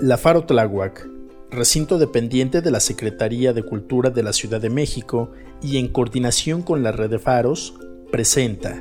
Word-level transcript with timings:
La 0.00 0.18
Faro 0.18 0.44
Tláhuac, 0.44 1.08
recinto 1.50 1.98
dependiente 1.98 2.60
de 2.60 2.70
la 2.70 2.80
Secretaría 2.80 3.52
de 3.52 3.62
Cultura 3.62 4.10
de 4.10 4.22
la 4.22 4.32
Ciudad 4.32 4.60
de 4.60 4.70
México 4.70 5.30
y 5.62 5.78
en 5.78 5.88
coordinación 5.88 6.62
con 6.62 6.82
la 6.82 6.92
red 6.92 7.10
de 7.10 7.18
faros, 7.18 7.74
presenta. 8.12 8.80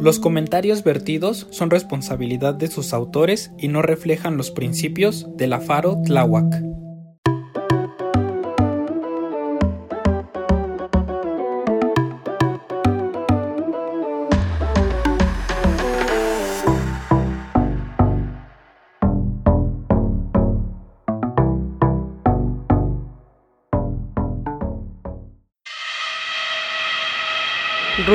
Los 0.00 0.18
comentarios 0.18 0.82
vertidos 0.82 1.46
son 1.50 1.70
responsabilidad 1.70 2.54
de 2.54 2.68
sus 2.68 2.92
autores 2.92 3.52
y 3.58 3.68
no 3.68 3.82
reflejan 3.82 4.36
los 4.36 4.50
principios 4.50 5.26
de 5.36 5.46
la 5.46 5.60
Faro 5.60 6.00
Tláhuac. 6.04 6.69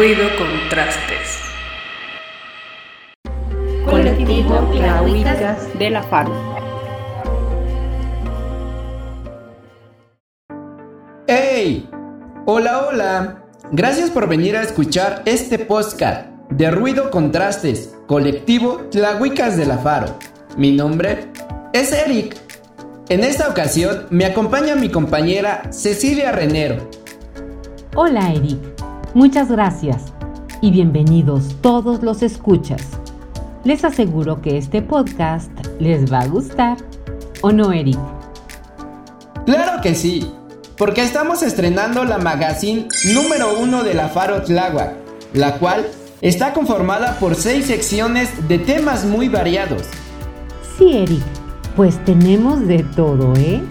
Ruido 0.05 0.29
Contrastes. 0.37 1.41
Colectivo 3.89 4.69
Clauicas 4.71 5.79
de 5.79 5.89
la 5.89 6.03
FARC. 6.03 6.31
¡Hey! 11.25 11.89
Hola, 12.45 12.85
hola. 12.87 13.45
Gracias 13.71 14.11
por 14.11 14.27
venir 14.29 14.55
a 14.55 14.61
escuchar 14.61 15.23
este 15.25 15.57
podcast 15.57 16.27
de 16.51 16.69
Ruido 16.69 17.09
Contrastes, 17.09 17.95
colectivo 18.05 18.87
Tlahuicas 18.91 19.57
de 19.57 19.65
la 19.65 19.79
Faro. 19.79 20.19
Mi 20.55 20.71
nombre 20.71 21.31
es 21.73 21.91
Eric. 21.91 22.37
En 23.09 23.23
esta 23.23 23.49
ocasión 23.49 24.05
me 24.11 24.25
acompaña 24.25 24.75
mi 24.75 24.89
compañera 24.89 25.63
Cecilia 25.71 26.31
Renero. 26.31 26.91
Hola 27.95 28.31
Eric, 28.31 28.59
muchas 29.15 29.49
gracias 29.49 30.03
y 30.59 30.71
bienvenidos 30.71 31.55
todos 31.61 32.03
los 32.03 32.21
escuchas. 32.21 32.81
Les 33.63 33.85
aseguro 33.85 34.41
que 34.41 34.57
este 34.57 34.81
podcast 34.81 35.49
les 35.79 36.11
va 36.11 36.19
a 36.19 36.27
gustar. 36.27 36.77
¿O 37.41 37.51
no, 37.51 37.71
Eric? 37.71 37.97
Claro 39.45 39.81
que 39.81 39.95
sí, 39.95 40.29
porque 40.77 41.01
estamos 41.01 41.43
estrenando 41.43 42.03
la 42.03 42.17
magazine 42.17 42.87
número 43.13 43.57
uno 43.57 43.83
de 43.83 43.93
la 43.93 44.09
Faro 44.09 44.43
Tláhuac, 44.43 44.93
la 45.33 45.59
cual 45.59 45.87
está 46.19 46.53
conformada 46.53 47.17
por 47.17 47.35
seis 47.35 47.67
secciones 47.67 48.49
de 48.49 48.59
temas 48.59 49.05
muy 49.05 49.29
variados. 49.29 49.83
Sí, 50.77 50.91
Eric, 50.97 51.23
pues 51.77 52.03
tenemos 52.03 52.67
de 52.67 52.83
todo, 52.83 53.33
¿eh? 53.37 53.61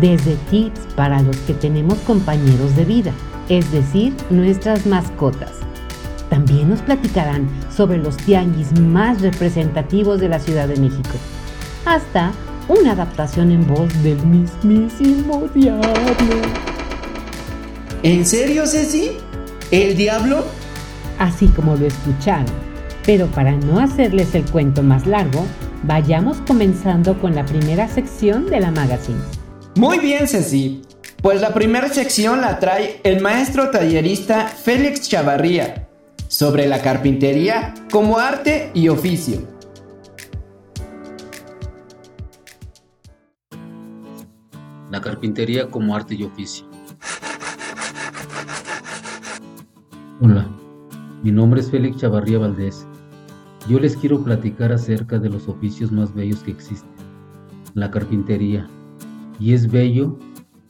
Desde 0.00 0.36
tips 0.50 0.80
para 0.94 1.22
los 1.22 1.36
que 1.38 1.54
tenemos 1.54 1.98
compañeros 2.00 2.76
de 2.76 2.84
vida, 2.84 3.12
es 3.48 3.70
decir, 3.72 4.14
nuestras 4.30 4.86
mascotas. 4.86 5.52
También 6.30 6.70
nos 6.70 6.80
platicarán 6.82 7.48
sobre 7.74 7.98
los 7.98 8.16
tianguis 8.16 8.78
más 8.80 9.20
representativos 9.20 10.20
de 10.20 10.28
la 10.28 10.40
Ciudad 10.40 10.68
de 10.68 10.76
México. 10.76 11.16
Hasta 11.84 12.32
una 12.68 12.92
adaptación 12.92 13.50
en 13.50 13.66
voz 13.66 13.92
del 14.02 14.18
mismísimo 14.26 15.48
diablo. 15.54 15.84
¿En 18.02 18.24
serio, 18.24 18.66
Ceci? 18.66 19.12
¿El 19.70 19.96
diablo? 19.96 20.44
Así 21.18 21.48
como 21.48 21.76
lo 21.76 21.86
escucharon. 21.86 22.46
Pero 23.04 23.26
para 23.28 23.52
no 23.52 23.78
hacerles 23.78 24.34
el 24.34 24.44
cuento 24.44 24.82
más 24.82 25.06
largo, 25.06 25.44
vayamos 25.82 26.38
comenzando 26.46 27.20
con 27.20 27.34
la 27.34 27.44
primera 27.44 27.86
sección 27.88 28.46
de 28.46 28.60
la 28.60 28.70
magazine. 28.70 29.20
Muy 29.76 29.98
bien, 29.98 30.26
Ceci. 30.26 30.83
Pues 31.24 31.40
la 31.40 31.54
primera 31.54 31.88
sección 31.88 32.42
la 32.42 32.58
trae 32.58 33.00
el 33.02 33.22
maestro 33.22 33.70
tallerista 33.70 34.46
Félix 34.46 35.08
Chavarría 35.08 35.88
sobre 36.28 36.66
la 36.66 36.82
carpintería 36.82 37.72
como 37.90 38.18
arte 38.18 38.70
y 38.74 38.90
oficio. 38.90 39.40
La 44.90 45.00
carpintería 45.00 45.70
como 45.70 45.96
arte 45.96 46.14
y 46.14 46.24
oficio. 46.24 46.66
Hola, 50.20 50.46
mi 51.22 51.32
nombre 51.32 51.62
es 51.62 51.70
Félix 51.70 51.96
Chavarría 51.96 52.38
Valdés. 52.38 52.86
Yo 53.66 53.80
les 53.80 53.96
quiero 53.96 54.22
platicar 54.22 54.72
acerca 54.72 55.18
de 55.18 55.30
los 55.30 55.48
oficios 55.48 55.90
más 55.90 56.14
bellos 56.14 56.40
que 56.40 56.50
existen, 56.50 56.90
la 57.72 57.90
carpintería. 57.90 58.68
Y 59.40 59.54
es 59.54 59.70
bello 59.70 60.18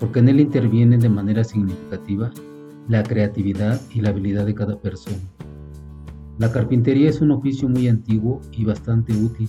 porque 0.04 0.18
en 0.18 0.28
él 0.28 0.40
interviene 0.40 0.98
de 0.98 1.08
manera 1.08 1.44
significativa 1.44 2.30
la 2.88 3.02
creatividad 3.02 3.80
y 3.90 4.02
la 4.02 4.10
habilidad 4.10 4.44
de 4.44 4.54
cada 4.54 4.78
persona. 4.78 5.16
La 6.36 6.52
carpintería 6.52 7.08
es 7.08 7.22
un 7.22 7.30
oficio 7.30 7.70
muy 7.70 7.88
antiguo 7.88 8.42
y 8.52 8.66
bastante 8.66 9.14
útil, 9.14 9.48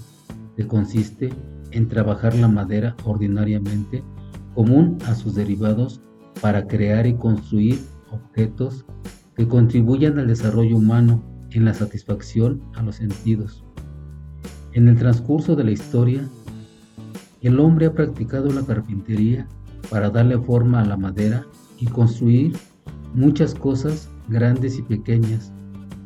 que 0.56 0.66
consiste 0.66 1.34
en 1.72 1.90
trabajar 1.90 2.36
la 2.36 2.48
madera 2.48 2.96
ordinariamente 3.04 4.02
común 4.54 4.98
a 5.08 5.16
sus 5.16 5.36
derivados 5.36 6.00
para 6.40 6.68
crear 6.68 7.06
y 7.06 7.16
construir 7.16 7.78
objetos 8.10 8.86
que 9.36 9.50
contribuyan 9.50 10.20
al 10.20 10.28
desarrollo 10.28 10.78
humano 10.78 11.22
en 11.52 11.66
la 11.66 11.74
satisfacción 11.74 12.62
a 12.76 12.82
los 12.82 12.96
sentidos. 12.96 13.66
En 14.72 14.88
el 14.88 14.98
transcurso 14.98 15.58
de 15.58 15.66
la 15.66 15.72
historia, 15.72 16.26
el 17.42 17.60
hombre 17.60 17.88
ha 17.88 17.94
practicado 17.94 18.54
la 18.54 18.62
carpintería 18.62 19.50
para 19.90 20.10
darle 20.10 20.38
forma 20.40 20.82
a 20.82 20.86
la 20.86 20.98
madera 20.98 21.46
y 21.80 21.86
construir 21.86 22.58
muchas 23.14 23.54
cosas 23.54 24.10
grandes 24.28 24.78
y 24.80 24.82
pequeñas, 24.82 25.52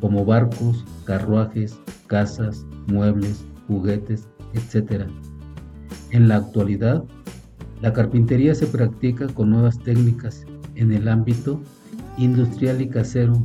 como 0.01 0.25
barcos, 0.25 0.85
carruajes, 1.05 1.79
casas, 2.07 2.65
muebles, 2.87 3.45
juguetes, 3.67 4.27
etc. 4.53 5.03
En 6.11 6.27
la 6.27 6.37
actualidad, 6.37 7.03
la 7.81 7.93
carpintería 7.93 8.55
se 8.55 8.67
practica 8.67 9.27
con 9.27 9.49
nuevas 9.49 9.79
técnicas 9.79 10.45
en 10.75 10.91
el 10.91 11.07
ámbito 11.07 11.61
industrial 12.17 12.81
y 12.81 12.89
casero 12.89 13.41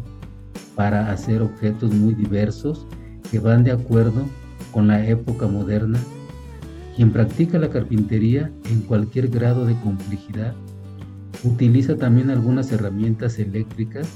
para 0.75 1.11
hacer 1.13 1.43
objetos 1.43 1.93
muy 1.93 2.15
diversos 2.15 2.87
que 3.31 3.39
van 3.39 3.65
de 3.65 3.73
acuerdo 3.73 4.25
con 4.73 4.89
la 4.89 5.07
época 5.07 5.47
moderna. 5.47 5.99
Quien 6.97 7.11
practica 7.11 7.59
la 7.59 7.71
carpintería 7.71 8.53
en 8.71 8.81
cualquier 8.83 9.29
grado 9.29 9.67
de 9.67 9.75
complejidad 9.81 10.55
utiliza 11.43 11.97
también 11.97 12.31
algunas 12.31 12.71
herramientas 12.71 13.39
eléctricas 13.39 14.09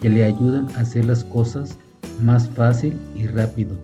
que 0.00 0.08
le 0.08 0.24
ayudan 0.24 0.68
a 0.76 0.80
hacer 0.80 1.04
las 1.04 1.24
cosas 1.24 1.78
más 2.22 2.48
fácil 2.48 2.94
y 3.14 3.26
rápido. 3.26 3.76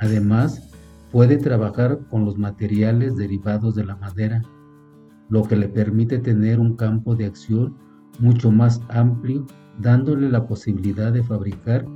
Además, 0.00 0.70
puede 1.10 1.38
trabajar 1.38 1.98
con 2.10 2.24
los 2.24 2.36
materiales 2.36 3.16
derivados 3.16 3.74
de 3.74 3.84
la 3.84 3.96
madera, 3.96 4.42
lo 5.30 5.42
que 5.42 5.56
le 5.56 5.68
permite 5.68 6.18
tener 6.18 6.60
un 6.60 6.76
campo 6.76 7.16
de 7.16 7.24
acción 7.24 7.74
mucho 8.18 8.50
más 8.50 8.82
amplio, 8.88 9.46
dándole 9.80 10.28
la 10.30 10.46
posibilidad 10.46 11.12
de 11.12 11.22
fabricar 11.22 11.86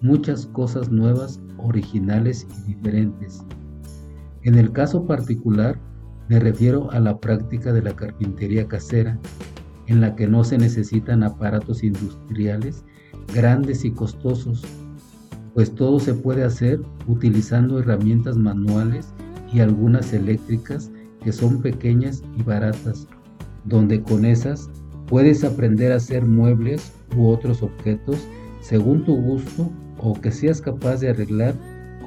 muchas 0.00 0.46
cosas 0.46 0.90
nuevas, 0.90 1.40
originales 1.58 2.46
y 2.60 2.74
diferentes. 2.74 3.44
En 4.42 4.56
el 4.56 4.72
caso 4.72 5.06
particular, 5.06 5.78
me 6.28 6.38
refiero 6.38 6.90
a 6.90 7.00
la 7.00 7.18
práctica 7.18 7.72
de 7.72 7.82
la 7.82 7.96
carpintería 7.96 8.68
casera, 8.68 9.18
en 9.86 10.00
la 10.00 10.14
que 10.14 10.28
no 10.28 10.44
se 10.44 10.58
necesitan 10.58 11.22
aparatos 11.22 11.82
industriales 11.82 12.84
grandes 13.34 13.84
y 13.84 13.90
costosos, 13.90 14.62
pues 15.54 15.74
todo 15.74 15.98
se 15.98 16.14
puede 16.14 16.44
hacer 16.44 16.80
utilizando 17.06 17.78
herramientas 17.78 18.36
manuales 18.36 19.08
y 19.52 19.60
algunas 19.60 20.12
eléctricas 20.12 20.90
que 21.22 21.32
son 21.32 21.60
pequeñas 21.62 22.22
y 22.36 22.42
baratas, 22.42 23.08
donde 23.64 24.02
con 24.02 24.24
esas 24.24 24.70
puedes 25.06 25.42
aprender 25.42 25.92
a 25.92 25.96
hacer 25.96 26.24
muebles 26.24 26.92
u 27.16 27.28
otros 27.28 27.62
objetos 27.62 28.28
según 28.60 29.04
tu 29.04 29.16
gusto 29.16 29.70
o 29.98 30.14
que 30.14 30.30
seas 30.30 30.60
capaz 30.60 31.00
de 31.00 31.10
arreglar 31.10 31.54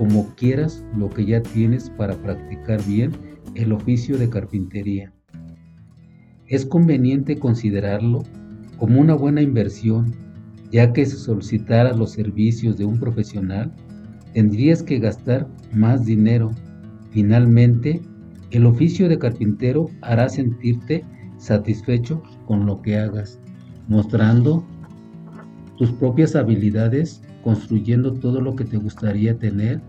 como 0.02 0.34
quieras 0.34 0.84
lo 0.98 1.12
que 1.12 1.24
ya 1.28 1.44
tienes 1.44 1.92
para 1.92 2.16
practicar 2.16 2.84
bien 2.86 3.12
el 3.54 3.72
oficio 3.72 4.18
de 4.18 4.32
carpintería. 4.32 5.14
Es 6.48 6.66
conveniente 6.66 7.38
considerarlo 7.38 8.24
como 8.80 9.00
una 9.00 9.14
buena 9.14 9.44
inversión, 9.44 10.16
ya 10.72 10.92
que 10.92 11.06
si 11.06 11.18
solicitaras 11.18 11.96
los 12.00 12.14
servicios 12.14 12.80
de 12.80 12.86
un 12.86 13.00
profesional, 13.00 13.72
tendrías 14.34 14.82
que 14.82 14.98
gastar 14.98 15.48
más 15.72 16.04
dinero. 16.04 16.50
Finalmente, 17.12 18.02
el 18.50 18.66
oficio 18.66 19.08
de 19.08 19.20
carpintero 19.20 19.88
hará 20.02 20.30
sentirte 20.30 21.06
satisfecho 21.38 22.24
con 22.48 22.66
lo 22.66 22.82
que 22.82 22.98
hagas, 22.98 23.40
mostrando 23.88 24.66
tus 25.78 25.92
propias 25.92 26.36
habilidades, 26.36 27.22
construyendo 27.44 28.14
todo 28.14 28.42
lo 28.42 28.56
que 28.56 28.66
te 28.66 28.78
gustaría 28.78 29.38
tener 29.38 29.82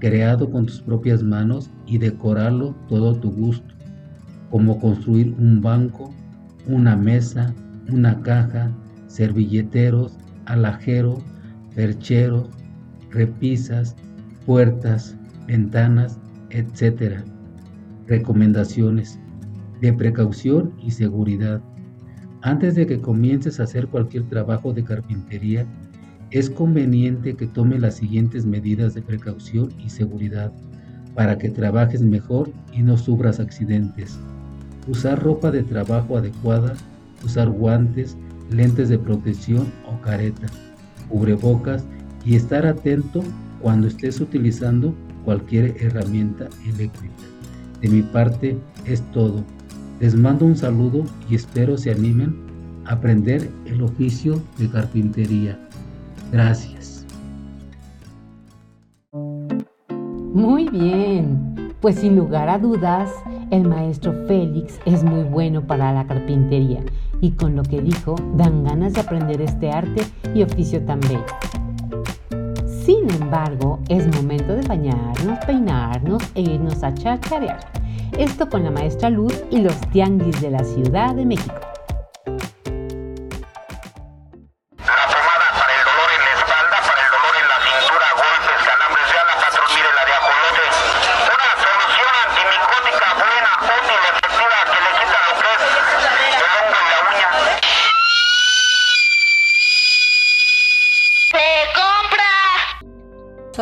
creado 0.00 0.50
con 0.50 0.66
tus 0.66 0.80
propias 0.80 1.22
manos 1.22 1.70
y 1.86 1.98
decorarlo 1.98 2.74
todo 2.88 3.12
a 3.12 3.20
tu 3.20 3.30
gusto, 3.30 3.74
como 4.50 4.80
construir 4.80 5.34
un 5.38 5.60
banco, 5.60 6.12
una 6.66 6.96
mesa, 6.96 7.54
una 7.92 8.20
caja, 8.22 8.70
servilleteros, 9.06 10.16
alajero, 10.46 11.18
percheros, 11.74 12.48
repisas, 13.10 13.94
puertas, 14.46 15.16
ventanas, 15.46 16.18
etc. 16.50 17.22
Recomendaciones 18.06 19.18
de 19.80 19.92
precaución 19.92 20.72
y 20.82 20.90
seguridad. 20.90 21.60
Antes 22.42 22.74
de 22.74 22.86
que 22.86 23.00
comiences 23.00 23.60
a 23.60 23.64
hacer 23.64 23.86
cualquier 23.88 24.24
trabajo 24.24 24.72
de 24.72 24.82
carpintería, 24.82 25.66
es 26.30 26.48
conveniente 26.48 27.34
que 27.34 27.46
tome 27.46 27.78
las 27.78 27.96
siguientes 27.96 28.46
medidas 28.46 28.94
de 28.94 29.02
precaución 29.02 29.70
y 29.84 29.90
seguridad 29.90 30.52
para 31.14 31.36
que 31.38 31.50
trabajes 31.50 32.02
mejor 32.02 32.50
y 32.72 32.82
no 32.82 32.96
sufras 32.96 33.40
accidentes. 33.40 34.18
Usar 34.86 35.22
ropa 35.22 35.50
de 35.50 35.62
trabajo 35.62 36.16
adecuada, 36.16 36.74
usar 37.24 37.50
guantes, 37.50 38.16
lentes 38.50 38.88
de 38.88 38.98
protección 38.98 39.66
o 39.86 40.00
careta, 40.02 40.46
cubrebocas 41.08 41.84
y 42.24 42.36
estar 42.36 42.64
atento 42.64 43.22
cuando 43.60 43.88
estés 43.88 44.20
utilizando 44.20 44.94
cualquier 45.24 45.76
herramienta 45.82 46.48
eléctrica. 46.64 47.14
De 47.80 47.88
mi 47.88 48.02
parte 48.02 48.56
es 48.86 49.02
todo. 49.10 49.44
Les 50.00 50.14
mando 50.14 50.46
un 50.46 50.56
saludo 50.56 51.04
y 51.28 51.34
espero 51.34 51.76
se 51.76 51.90
animen 51.90 52.36
a 52.86 52.92
aprender 52.92 53.50
el 53.66 53.82
oficio 53.82 54.40
de 54.58 54.68
carpintería. 54.68 55.58
Gracias. 56.32 57.06
Muy 60.32 60.68
bien, 60.68 61.74
pues 61.80 61.96
sin 61.96 62.14
lugar 62.14 62.48
a 62.48 62.58
dudas, 62.58 63.10
el 63.50 63.66
maestro 63.66 64.12
Félix 64.28 64.78
es 64.84 65.02
muy 65.02 65.24
bueno 65.24 65.66
para 65.66 65.92
la 65.92 66.06
carpintería 66.06 66.80
y 67.20 67.32
con 67.32 67.56
lo 67.56 67.62
que 67.62 67.80
dijo 67.80 68.14
dan 68.36 68.62
ganas 68.62 68.92
de 68.92 69.00
aprender 69.00 69.40
este 69.40 69.70
arte 69.70 70.02
y 70.34 70.42
oficio 70.42 70.84
tan 70.84 71.00
bello. 71.00 71.24
Sin 72.84 73.10
embargo, 73.10 73.80
es 73.88 74.06
momento 74.16 74.54
de 74.54 74.66
bañarnos, 74.66 75.38
peinarnos 75.44 76.22
e 76.34 76.42
irnos 76.42 76.82
a 76.84 76.94
chacharear. 76.94 77.58
Esto 78.16 78.48
con 78.48 78.62
la 78.62 78.70
maestra 78.70 79.10
Luz 79.10 79.44
y 79.50 79.60
los 79.60 79.78
tianguis 79.90 80.40
de 80.40 80.50
la 80.50 80.62
Ciudad 80.64 81.14
de 81.14 81.26
México. 81.26 81.69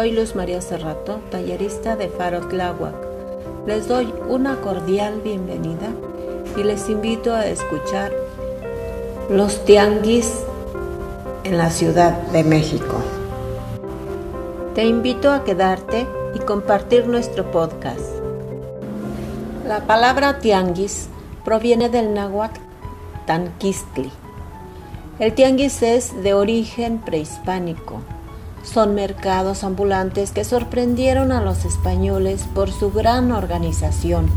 Soy 0.08 0.16
Luz 0.16 0.34
María 0.34 0.62
Cerrato, 0.62 1.20
tallerista 1.30 1.94
de 1.94 2.08
Faro 2.08 2.48
Tláhuac. 2.48 2.94
Les 3.66 3.88
doy 3.88 4.10
una 4.26 4.58
cordial 4.62 5.20
bienvenida 5.20 5.88
y 6.56 6.62
les 6.62 6.88
invito 6.88 7.34
a 7.34 7.44
escuchar 7.44 8.10
los 9.28 9.62
tianguis 9.66 10.32
en 11.44 11.58
la 11.58 11.68
Ciudad 11.68 12.12
de 12.28 12.42
México. 12.42 13.02
Te 14.74 14.86
invito 14.86 15.30
a 15.30 15.44
quedarte 15.44 16.06
y 16.34 16.38
compartir 16.38 17.06
nuestro 17.06 17.50
podcast. 17.50 18.00
La 19.66 19.80
palabra 19.80 20.38
tianguis 20.38 21.10
proviene 21.44 21.90
del 21.90 22.14
náhuatl 22.14 22.58
tanquistli. 23.26 24.10
El 25.18 25.34
tianguis 25.34 25.82
es 25.82 26.22
de 26.22 26.32
origen 26.32 26.96
prehispánico 26.96 28.00
son 28.62 28.94
mercados 28.94 29.64
ambulantes 29.64 30.32
que 30.32 30.44
sorprendieron 30.44 31.32
a 31.32 31.40
los 31.40 31.64
españoles 31.64 32.44
por 32.54 32.70
su 32.70 32.90
gran 32.90 33.32
organización. 33.32 34.28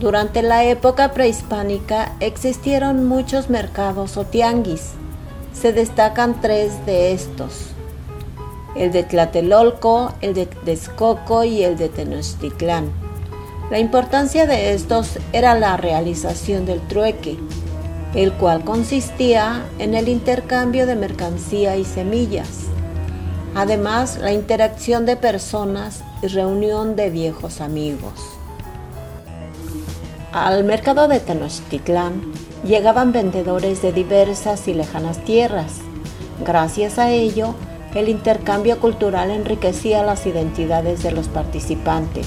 Durante 0.00 0.42
la 0.42 0.64
época 0.64 1.12
prehispánica 1.12 2.12
existieron 2.20 3.06
muchos 3.06 3.48
mercados 3.48 4.16
o 4.16 4.24
tianguis. 4.24 4.92
Se 5.52 5.72
destacan 5.72 6.40
tres 6.40 6.84
de 6.84 7.12
estos. 7.12 7.70
El 8.74 8.90
de 8.90 9.04
Tlatelolco, 9.04 10.12
el 10.20 10.34
de 10.34 10.46
Texcoco 10.46 11.44
y 11.44 11.62
el 11.62 11.76
de 11.76 11.88
Tenochtitlán. 11.88 12.90
La 13.70 13.78
importancia 13.78 14.46
de 14.46 14.74
estos 14.74 15.18
era 15.32 15.54
la 15.54 15.76
realización 15.76 16.66
del 16.66 16.80
trueque, 16.82 17.38
el 18.14 18.32
cual 18.32 18.64
consistía 18.64 19.64
en 19.78 19.94
el 19.94 20.08
intercambio 20.08 20.86
de 20.86 20.94
mercancía 20.94 21.76
y 21.76 21.84
semillas. 21.84 22.48
Además, 23.56 24.18
la 24.20 24.32
interacción 24.32 25.04
de 25.04 25.16
personas 25.16 26.02
y 26.22 26.28
reunión 26.28 26.96
de 26.96 27.10
viejos 27.10 27.60
amigos. 27.60 28.12
Al 30.32 30.64
mercado 30.64 31.06
de 31.06 31.20
Tenochtitlán 31.20 32.32
llegaban 32.64 33.12
vendedores 33.12 33.82
de 33.82 33.92
diversas 33.92 34.66
y 34.68 34.74
lejanas 34.74 35.18
tierras. 35.24 35.74
Gracias 36.44 36.98
a 36.98 37.10
ello, 37.10 37.54
el 37.94 38.08
intercambio 38.08 38.80
cultural 38.80 39.30
enriquecía 39.30 40.02
las 40.02 40.26
identidades 40.26 41.02
de 41.02 41.12
los 41.12 41.28
participantes. 41.28 42.26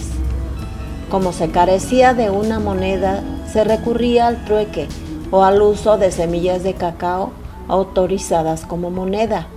Como 1.10 1.34
se 1.34 1.50
carecía 1.50 2.14
de 2.14 2.30
una 2.30 2.60
moneda, 2.60 3.24
se 3.52 3.64
recurría 3.66 4.28
al 4.28 4.46
trueque 4.46 4.88
o 5.32 5.44
al 5.44 5.62
uso 5.62 5.98
de 5.98 6.12
semillas 6.12 6.64
de 6.64 6.74
cacao 6.74 7.32
autorizadas 7.68 8.66
como 8.66 8.90
moneda. 8.90 9.48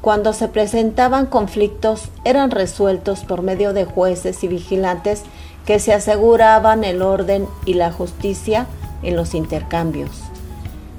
Cuando 0.00 0.32
se 0.32 0.48
presentaban 0.48 1.26
conflictos 1.26 2.10
eran 2.24 2.50
resueltos 2.50 3.24
por 3.24 3.42
medio 3.42 3.72
de 3.72 3.84
jueces 3.84 4.44
y 4.44 4.48
vigilantes 4.48 5.22
que 5.64 5.78
se 5.78 5.94
aseguraban 5.94 6.84
el 6.84 7.02
orden 7.02 7.48
y 7.64 7.74
la 7.74 7.90
justicia 7.90 8.66
en 9.02 9.16
los 9.16 9.34
intercambios. 9.34 10.10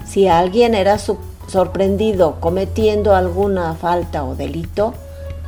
Si 0.06 0.28
alguien 0.28 0.76
era 0.76 0.98
sorprendido 0.98 2.40
cometiendo 2.40 3.16
alguna 3.16 3.76
falta 3.76 4.24
o 4.24 4.36
delito, 4.36 4.94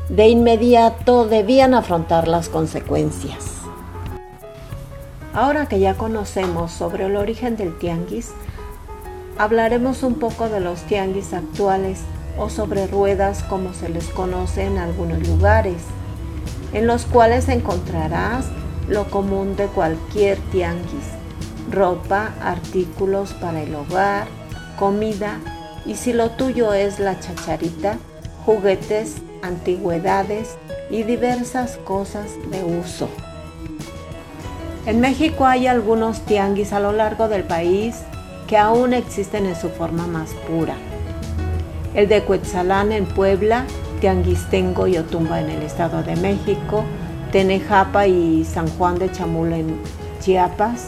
de 0.10 0.30
inmediato 0.30 1.26
debían 1.26 1.74
afrontar 1.74 2.28
las 2.28 2.50
consecuencias. 2.50 3.57
Ahora 5.38 5.68
que 5.68 5.80
ya 5.80 5.94
conocemos 5.94 6.72
sobre 6.72 7.06
el 7.06 7.16
origen 7.16 7.58
del 7.58 7.78
tianguis, 7.78 8.32
hablaremos 9.38 10.02
un 10.02 10.16
poco 10.16 10.50
de 10.50 10.60
los 10.60 10.82
tianguis 10.88 11.32
actuales 11.32 12.00
o 12.40 12.50
sobre 12.50 12.88
ruedas 12.88 13.44
como 13.44 13.72
se 13.76 13.88
les 13.88 14.08
conoce 14.08 14.64
en 14.64 14.80
algunos 14.80 15.28
lugares, 15.28 15.78
en 16.74 16.88
los 16.88 17.06
cuales 17.06 17.50
encontrarás 17.50 18.48
lo 18.90 19.12
común 19.12 19.56
de 19.56 19.68
cualquier 19.68 20.40
tianguis, 20.52 21.06
ropa, 21.70 22.34
artículos 22.42 23.34
para 23.34 23.62
el 23.62 23.76
hogar, 23.76 24.26
comida 24.80 25.40
y 25.86 25.98
si 25.98 26.14
lo 26.14 26.32
tuyo 26.32 26.74
es 26.74 26.98
la 26.98 27.20
chacharita, 27.20 28.00
juguetes, 28.44 29.18
antigüedades 29.44 30.58
y 30.90 31.04
diversas 31.04 31.78
cosas 31.86 32.32
de 32.50 32.64
uso. 32.64 33.08
En 34.88 35.02
México 35.02 35.46
hay 35.46 35.68
algunos 35.68 36.22
tianguis 36.22 36.72
a 36.72 36.80
lo 36.80 36.94
largo 36.94 37.28
del 37.28 37.44
país 37.44 38.04
que 38.48 38.56
aún 38.56 38.94
existen 38.94 39.46
en 39.46 39.58
su 39.58 39.68
forma 39.68 40.08
más 40.08 40.30
pura. 40.48 40.76
El 41.94 42.08
de 42.08 42.24
Cuetzalán 42.24 42.94
en 42.94 43.06
Puebla, 43.06 43.66
Tianguistengo 44.00 44.88
y 44.88 44.98
Otumba 44.98 45.42
en 45.42 45.50
el 45.50 45.62
Estado 45.62 46.04
de 46.04 46.16
México, 46.16 46.86
Tenejapa 47.34 48.08
y 48.08 48.46
San 48.46 48.70
Juan 48.78 48.98
de 48.98 49.12
Chamula 49.12 49.58
en 49.58 49.78
Chiapas, 50.22 50.88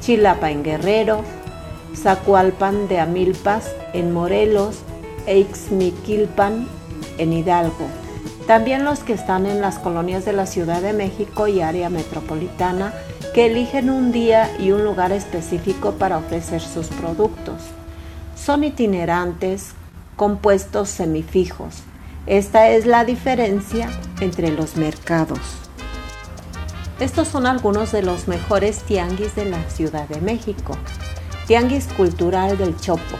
Chilapa 0.00 0.50
en 0.50 0.64
Guerrero, 0.64 1.20
Zacualpan 1.94 2.88
de 2.88 3.00
Amilpas 3.00 3.70
en 3.92 4.14
Morelos 4.14 4.78
e 5.26 5.40
Ixmiquilpan 5.40 6.66
en 7.18 7.34
Hidalgo. 7.34 7.86
También 8.46 8.84
los 8.86 9.00
que 9.00 9.12
están 9.12 9.44
en 9.44 9.60
las 9.60 9.78
colonias 9.78 10.24
de 10.24 10.32
la 10.32 10.46
Ciudad 10.46 10.80
de 10.80 10.94
México 10.94 11.48
y 11.48 11.60
área 11.60 11.90
metropolitana 11.90 12.94
que 13.36 13.44
eligen 13.44 13.90
un 13.90 14.12
día 14.12 14.50
y 14.58 14.70
un 14.70 14.82
lugar 14.82 15.12
específico 15.12 15.92
para 15.96 16.16
ofrecer 16.16 16.62
sus 16.62 16.86
productos. 16.86 17.60
Son 18.34 18.64
itinerantes, 18.64 19.72
compuestos 20.16 20.88
semifijos. 20.88 21.82
Esta 22.24 22.70
es 22.70 22.86
la 22.86 23.04
diferencia 23.04 23.90
entre 24.20 24.52
los 24.52 24.78
mercados. 24.78 25.38
Estos 26.98 27.28
son 27.28 27.44
algunos 27.44 27.92
de 27.92 28.00
los 28.00 28.26
mejores 28.26 28.78
tianguis 28.84 29.34
de 29.36 29.44
la 29.44 29.62
Ciudad 29.68 30.08
de 30.08 30.22
México. 30.22 30.74
Tianguis 31.46 31.88
Cultural 31.88 32.56
del 32.56 32.74
Chopo. 32.80 33.18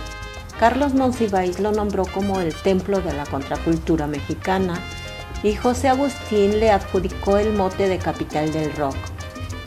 Carlos 0.58 0.94
Monsiváis 0.94 1.60
lo 1.60 1.72
nombró 1.72 2.06
como 2.06 2.40
el 2.40 2.54
templo 2.54 3.02
de 3.02 3.12
la 3.12 3.26
contracultura 3.26 4.06
mexicana 4.06 4.80
y 5.42 5.54
José 5.54 5.88
Agustín 5.88 6.58
le 6.58 6.70
adjudicó 6.70 7.36
el 7.36 7.52
mote 7.52 7.86
de 7.86 7.98
capital 7.98 8.50
del 8.50 8.74
rock. 8.76 8.96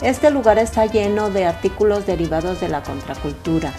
Este 0.01 0.31
lugar 0.31 0.57
está 0.59 0.85
lleno 0.85 1.29
de 1.29 1.45
artículos 1.45 2.05
derivados 2.05 2.61
de 2.61 2.69
la 2.69 2.81
contracultura. 2.83 3.73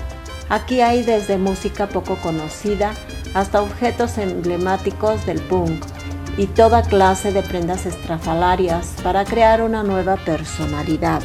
Aquí 0.50 0.82
hay 0.82 1.02
desde 1.02 1.38
música 1.38 1.88
poco 1.88 2.16
conocida 2.16 2.92
hasta 3.32 3.62
objetos 3.62 4.18
emblemáticos 4.18 5.24
del 5.24 5.40
punk 5.40 5.82
y 6.36 6.46
toda 6.46 6.82
clase 6.82 7.32
de 7.32 7.42
prendas 7.42 7.86
estrafalarias 7.86 8.96
para 9.02 9.24
crear 9.24 9.62
una 9.62 9.82
nueva 9.82 10.16
personalidad. 10.16 11.22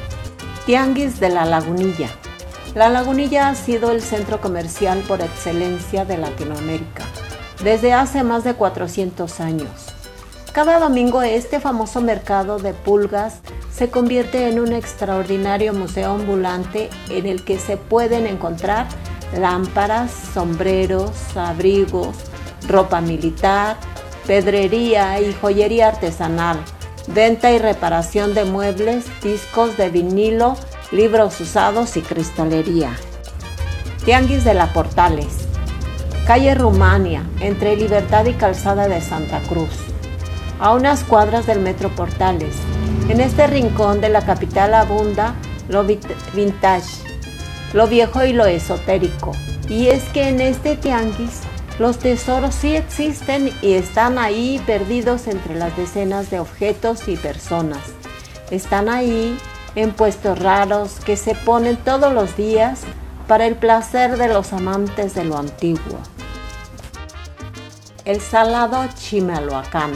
Tianguis 0.66 1.20
de 1.20 1.30
la 1.30 1.44
Lagunilla. 1.44 2.08
La 2.74 2.88
Lagunilla 2.88 3.50
ha 3.50 3.56
sido 3.56 3.92
el 3.92 4.02
centro 4.02 4.40
comercial 4.40 5.00
por 5.08 5.20
excelencia 5.20 6.06
de 6.06 6.18
Latinoamérica 6.18 7.04
desde 7.64 7.94
hace 7.94 8.24
más 8.24 8.46
de 8.46 8.54
400 8.54 9.42
años. 9.42 9.88
Cada 10.54 10.80
domingo 10.80 11.22
este 11.22 11.60
famoso 11.60 12.00
mercado 12.00 12.60
de 12.60 12.74
pulgas 12.74 13.42
se 13.76 13.90
convierte 13.90 14.48
en 14.48 14.60
un 14.60 14.72
extraordinario 14.72 15.74
museo 15.74 16.14
ambulante 16.14 16.90
en 17.10 17.26
el 17.26 17.44
que 17.44 17.60
se 17.60 17.76
pueden 17.76 18.26
encontrar 18.26 18.88
lámparas, 19.38 20.12
sombreros, 20.34 21.12
abrigos, 21.36 22.16
ropa 22.70 23.02
militar, 23.02 23.76
pedrería 24.26 25.20
y 25.20 25.34
joyería 25.34 25.90
artesanal, 25.90 26.58
venta 27.08 27.52
y 27.52 27.60
reparación 27.60 28.34
de 28.34 28.46
muebles, 28.46 29.08
discos 29.22 29.76
de 29.76 29.90
vinilo, 29.90 30.56
libros 30.92 31.42
usados 31.42 31.98
y 31.98 32.02
cristalería. 32.02 32.96
Tianguis 34.06 34.46
de 34.46 34.54
la 34.54 34.72
Portales, 34.72 35.48
calle 36.26 36.56
Rumania, 36.56 37.24
entre 37.42 37.76
Libertad 37.76 38.26
y 38.26 38.34
Calzada 38.34 38.88
de 38.88 39.02
Santa 39.02 39.42
Cruz, 39.50 39.82
a 40.62 40.74
unas 40.74 41.04
cuadras 41.04 41.46
del 41.46 41.60
Metro 41.60 41.90
Portales. 41.90 42.56
En 43.08 43.22
este 43.22 43.46
rincón 43.46 44.02
de 44.02 44.10
la 44.10 44.26
capital 44.26 44.74
abunda 44.74 45.36
lo 45.70 45.84
vintage, 45.84 47.04
lo 47.74 47.88
viejo 47.88 48.26
y 48.26 48.34
lo 48.34 48.46
esotérico. 48.48 49.32
Y 49.70 49.88
es 49.88 50.04
que 50.06 50.30
en 50.30 50.42
este 50.42 50.76
tianguis 50.76 51.42
los 51.78 52.00
tesoros 52.00 52.56
sí 52.56 52.76
existen 52.76 53.52
y 53.62 53.74
están 53.74 54.18
ahí 54.18 54.60
perdidos 54.66 55.28
entre 55.28 55.54
las 55.54 55.78
decenas 55.78 56.32
de 56.32 56.40
objetos 56.40 57.08
y 57.08 57.16
personas. 57.16 57.82
Están 58.50 58.90
ahí 58.90 59.38
en 59.76 59.92
puestos 59.92 60.40
raros 60.40 61.00
que 61.06 61.16
se 61.16 61.36
ponen 61.36 61.78
todos 61.78 62.12
los 62.12 62.36
días 62.36 62.82
para 63.28 63.46
el 63.46 63.56
placer 63.56 64.18
de 64.18 64.30
los 64.30 64.52
amantes 64.52 65.14
de 65.14 65.26
lo 65.26 65.38
antiguo. 65.38 66.00
El 68.04 68.20
Salado 68.20 68.84
Chimalhuacán. 68.96 69.94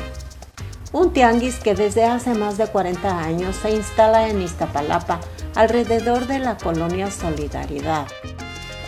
Un 0.91 1.13
tianguis 1.13 1.59
que 1.59 1.75
desde 1.75 2.03
hace 2.05 2.33
más 2.33 2.57
de 2.57 2.65
40 2.65 3.19
años 3.19 3.55
se 3.55 3.69
instala 3.69 4.27
en 4.27 4.41
Iztapalapa 4.41 5.19
alrededor 5.55 6.25
de 6.25 6.39
la 6.39 6.57
colonia 6.57 7.11
Solidaridad. 7.11 8.07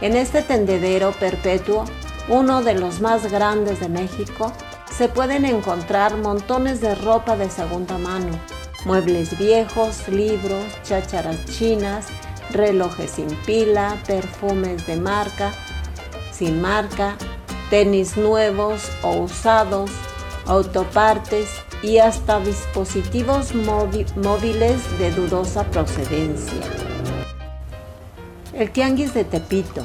En 0.01 0.15
este 0.15 0.41
tendedero 0.41 1.12
perpetuo 1.12 1.86
uno 2.27 2.63
de 2.63 2.74
los 2.74 3.01
más 3.01 3.31
grandes 3.31 3.79
de 3.79 3.89
México, 3.89 4.51
se 4.91 5.10
pueden 5.10 5.46
encontrar 5.46 6.17
montones 6.17 6.81
de 6.81 6.96
ropa 6.96 7.36
de 7.36 7.50
segunda 7.50 7.98
mano, 7.98 8.31
muebles 8.86 9.38
viejos, 9.38 10.08
libros, 10.08 10.63
chácharas 10.84 11.46
chinas, 11.46 12.08
relojes 12.51 13.12
sin 13.12 13.27
pila, 13.46 13.98
perfumes 14.08 14.86
de 14.88 14.98
marca, 14.98 15.51
sin 16.31 16.62
marca, 16.62 17.15
tenis 17.70 18.17
nuevos 18.17 18.89
o 19.03 19.17
usados, 19.17 19.91
autopartes 20.46 21.48
y 21.84 21.98
hasta 21.98 22.40
dispositivos 22.40 23.54
móviles 23.56 25.00
de 25.00 25.12
dudosa 25.12 25.64
procedencia. 25.66 26.62
El 28.54 28.72
Tianguis 28.72 29.14
de 29.14 29.24
Tepito 29.24 29.84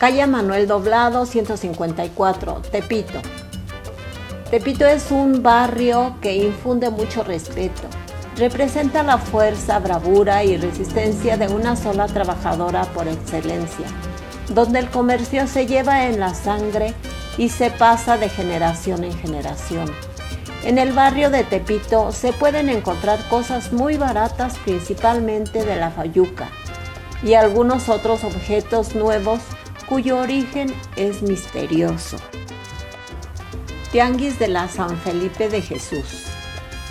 calle 0.00 0.26
Manuel 0.26 0.66
Doblado 0.66 1.26
154, 1.26 2.62
Tepito. 2.72 3.20
Tepito 4.50 4.86
es 4.86 5.10
un 5.10 5.42
barrio 5.42 6.16
que 6.22 6.34
infunde 6.36 6.88
mucho 6.88 7.22
respeto. 7.22 7.82
Representa 8.34 9.02
la 9.02 9.18
fuerza, 9.18 9.78
bravura 9.78 10.42
y 10.42 10.56
resistencia 10.56 11.36
de 11.36 11.48
una 11.48 11.76
sola 11.76 12.06
trabajadora 12.06 12.84
por 12.94 13.08
excelencia, 13.08 13.84
donde 14.48 14.78
el 14.78 14.88
comercio 14.88 15.46
se 15.46 15.66
lleva 15.66 16.06
en 16.06 16.18
la 16.18 16.32
sangre 16.32 16.94
y 17.36 17.50
se 17.50 17.70
pasa 17.70 18.16
de 18.16 18.30
generación 18.30 19.04
en 19.04 19.12
generación. 19.12 19.90
En 20.62 20.76
el 20.76 20.92
barrio 20.92 21.30
de 21.30 21.42
Tepito 21.42 22.12
se 22.12 22.34
pueden 22.34 22.68
encontrar 22.68 23.26
cosas 23.28 23.72
muy 23.72 23.96
baratas, 23.96 24.58
principalmente 24.58 25.64
de 25.64 25.76
la 25.76 25.90
fayuca, 25.90 26.50
y 27.22 27.32
algunos 27.32 27.88
otros 27.88 28.24
objetos 28.24 28.94
nuevos 28.94 29.40
cuyo 29.88 30.18
origen 30.18 30.74
es 30.96 31.22
misterioso. 31.22 32.18
Tianguis 33.90 34.38
de 34.38 34.48
la 34.48 34.68
San 34.68 34.98
Felipe 34.98 35.48
de 35.48 35.62
Jesús. 35.62 36.26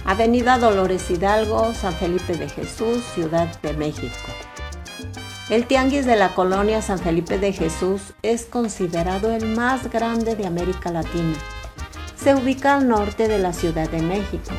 Avenida 0.03 0.57
Dolores 0.57 1.09
Hidalgo, 1.11 1.73
San 1.75 1.93
Felipe 1.93 2.35
de 2.35 2.49
Jesús, 2.49 3.03
Ciudad 3.13 3.47
de 3.61 3.73
México. 3.73 4.29
El 5.49 5.67
Tianguis 5.67 6.07
de 6.07 6.15
la 6.15 6.29
colonia 6.33 6.81
San 6.81 6.97
Felipe 6.97 7.37
de 7.37 7.53
Jesús 7.53 8.01
es 8.23 8.45
considerado 8.45 9.31
el 9.31 9.45
más 9.45 9.91
grande 9.91 10.35
de 10.35 10.47
América 10.47 10.91
Latina. 10.91 11.37
Se 12.21 12.35
ubica 12.35 12.75
al 12.75 12.89
norte 12.89 13.29
de 13.29 13.39
la 13.39 13.53
Ciudad 13.53 13.89
de 13.89 14.01
México 14.01 14.51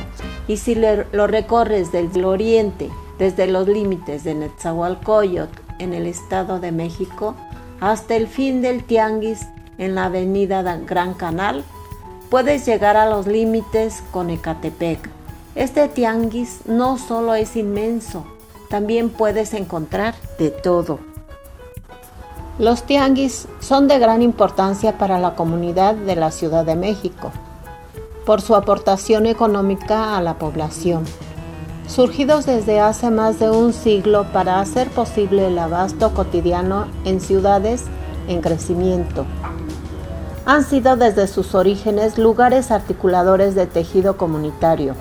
y 0.48 0.56
si 0.56 0.74
lo 0.74 1.26
recorres 1.26 1.92
del 1.92 2.24
oriente, 2.24 2.88
desde 3.18 3.46
los 3.46 3.68
límites 3.68 4.24
de 4.24 4.34
Netzahualcoyot 4.34 5.50
en 5.78 5.92
el 5.92 6.06
Estado 6.06 6.58
de 6.58 6.72
México, 6.72 7.34
hasta 7.78 8.16
el 8.16 8.28
fin 8.28 8.62
del 8.62 8.82
tianguis 8.84 9.46
en 9.76 9.94
la 9.94 10.06
avenida 10.06 10.62
Gran 10.86 11.12
Canal, 11.12 11.62
puedes 12.30 12.64
llegar 12.64 12.96
a 12.96 13.10
los 13.10 13.26
límites 13.26 14.02
con 14.10 14.30
Ecatepec. 14.30 15.10
Este 15.54 15.86
tianguis 15.88 16.60
no 16.64 16.96
solo 16.96 17.34
es 17.34 17.56
inmenso, 17.56 18.24
también 18.70 19.10
puedes 19.10 19.52
encontrar 19.52 20.14
de 20.38 20.48
todo. 20.48 20.98
Los 22.58 22.84
tianguis 22.84 23.48
son 23.60 23.86
de 23.86 23.98
gran 23.98 24.22
importancia 24.22 24.96
para 24.96 25.18
la 25.18 25.34
comunidad 25.34 25.94
de 25.94 26.16
la 26.16 26.30
Ciudad 26.30 26.64
de 26.64 26.76
México 26.76 27.30
por 28.30 28.42
su 28.42 28.54
aportación 28.54 29.26
económica 29.26 30.16
a 30.16 30.22
la 30.22 30.38
población 30.38 31.04
surgidos 31.88 32.46
desde 32.46 32.78
hace 32.78 33.10
más 33.10 33.40
de 33.40 33.50
un 33.50 33.72
siglo 33.72 34.24
para 34.32 34.60
hacer 34.60 34.88
posible 34.90 35.48
el 35.48 35.58
abasto 35.58 36.14
cotidiano 36.14 36.86
en 37.04 37.20
ciudades 37.20 37.86
en 38.28 38.40
crecimiento. 38.40 39.26
Han 40.46 40.62
sido 40.62 40.94
desde 40.94 41.26
sus 41.26 41.56
orígenes 41.56 42.18
lugares 42.18 42.70
articuladores 42.70 43.56
de 43.56 43.66
tejido 43.66 44.16
comunitario 44.16 44.94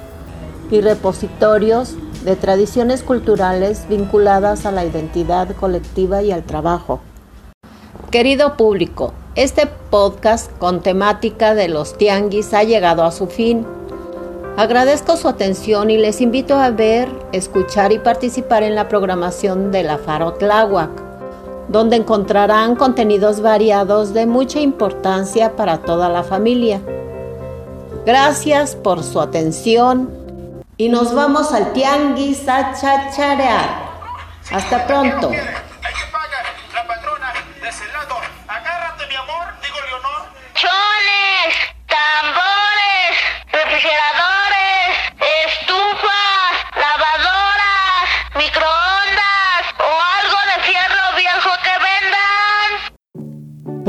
y 0.71 0.81
repositorios 0.81 1.93
de 2.25 2.35
tradiciones 2.35 3.03
culturales 3.03 3.85
vinculadas 3.87 4.65
a 4.65 4.71
la 4.71 4.85
identidad 4.85 5.55
colectiva 5.55 6.23
y 6.23 6.31
al 6.31 6.45
trabajo. 6.45 6.99
Querido 8.09 8.57
público, 8.57 9.13
este 9.39 9.67
podcast 9.67 10.51
con 10.57 10.81
temática 10.81 11.55
de 11.55 11.69
los 11.69 11.97
tianguis 11.97 12.53
ha 12.53 12.63
llegado 12.63 13.05
a 13.05 13.11
su 13.11 13.27
fin. 13.27 13.65
Agradezco 14.57 15.15
su 15.15 15.29
atención 15.29 15.89
y 15.89 15.97
les 15.97 16.19
invito 16.19 16.57
a 16.57 16.71
ver, 16.71 17.07
escuchar 17.31 17.93
y 17.93 17.99
participar 17.99 18.63
en 18.63 18.75
la 18.75 18.89
programación 18.89 19.71
de 19.71 19.83
la 19.83 19.97
Faro 19.97 20.33
Tláhuac, 20.33 20.89
donde 21.69 21.95
encontrarán 21.95 22.75
contenidos 22.75 23.39
variados 23.39 24.13
de 24.13 24.25
mucha 24.25 24.59
importancia 24.59 25.55
para 25.55 25.77
toda 25.77 26.09
la 26.09 26.23
familia. 26.23 26.81
Gracias 28.05 28.75
por 28.75 29.03
su 29.03 29.21
atención 29.21 30.09
y 30.75 30.89
nos 30.89 31.15
vamos 31.15 31.53
al 31.53 31.71
tianguis 31.71 32.45
a 32.49 32.73
chacharear. 32.73 33.87
Hasta 34.51 34.85
pronto. 34.85 35.31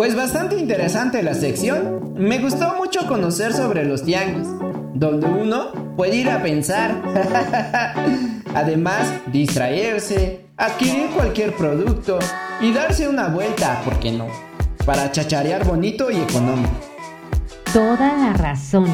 Pues 0.00 0.16
bastante 0.16 0.56
interesante 0.56 1.22
la 1.22 1.34
sección. 1.34 2.14
Me 2.14 2.38
gustó 2.38 2.74
mucho 2.78 3.06
conocer 3.06 3.52
sobre 3.52 3.84
los 3.84 4.02
tianguis, 4.02 4.48
donde 4.94 5.26
uno 5.26 5.72
puede 5.94 6.16
ir 6.16 6.30
a 6.30 6.42
pensar. 6.42 7.02
Además, 8.54 9.06
distraerse, 9.30 10.46
adquirir 10.56 11.10
cualquier 11.10 11.54
producto 11.54 12.18
y 12.62 12.72
darse 12.72 13.10
una 13.10 13.28
vuelta, 13.28 13.82
¿por 13.84 14.00
qué 14.00 14.10
no? 14.10 14.28
Para 14.86 15.12
chacharear 15.12 15.66
bonito 15.66 16.10
y 16.10 16.16
económico. 16.16 16.72
Toda 17.70 18.16
la 18.16 18.32
razón, 18.32 18.88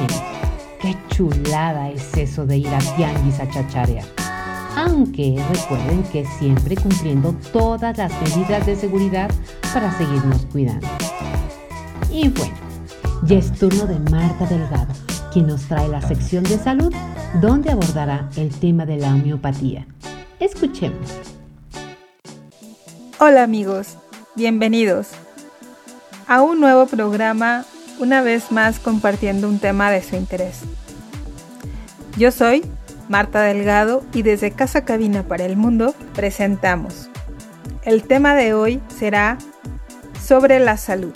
qué 0.81 0.97
chulada 1.11 1.89
es 1.89 2.17
eso 2.17 2.45
de 2.45 2.57
ir 2.57 2.75
a 2.75 2.79
tianguis 2.97 3.39
a 3.39 3.49
chacharear. 3.49 4.26
Aunque 4.77 5.43
recuerden 5.51 6.03
que 6.13 6.27
siempre 6.39 6.77
cumpliendo 6.77 7.35
todas 7.51 7.97
las 7.97 8.13
medidas 8.21 8.67
de 8.67 8.77
seguridad 8.77 9.31
para 9.73 9.91
seguirnos 9.97 10.45
cuidando. 10.53 10.87
Y 12.11 12.29
bueno, 12.29 12.55
ya 13.23 13.39
es 13.39 13.51
turno 13.53 13.87
de 13.87 13.99
Marta 14.11 14.45
Delgado, 14.45 14.93
quien 15.33 15.47
nos 15.47 15.63
trae 15.63 15.89
la 15.89 16.03
sección 16.03 16.45
de 16.45 16.59
salud, 16.59 16.93
donde 17.41 17.71
abordará 17.71 18.29
el 18.37 18.51
tema 18.51 18.85
de 18.85 18.99
la 18.99 19.15
homeopatía. 19.15 19.87
Escuchemos. 20.41 21.11
Hola 23.19 23.45
amigos, 23.45 23.97
bienvenidos 24.35 25.09
a 26.29 26.43
un 26.43 26.61
nuevo 26.61 26.85
programa, 26.85 27.65
una 27.99 28.21
vez 28.21 28.53
más 28.53 28.79
compartiendo 28.79 29.49
un 29.49 29.59
tema 29.59 29.91
de 29.91 30.03
su 30.03 30.17
interés. 30.17 30.61
Yo 32.19 32.31
soy 32.31 32.63
Marta 33.09 33.43
Delgado 33.43 34.05
y 34.13 34.23
desde 34.23 34.51
Casa 34.51 34.85
Cabina 34.85 35.23
para 35.23 35.45
el 35.45 35.57
Mundo 35.57 35.95
presentamos. 36.15 37.09
El 37.83 38.03
tema 38.03 38.35
de 38.35 38.55
hoy 38.55 38.83
será 38.89 39.39
sobre 40.23 40.59
la 40.59 40.77
salud. 40.77 41.13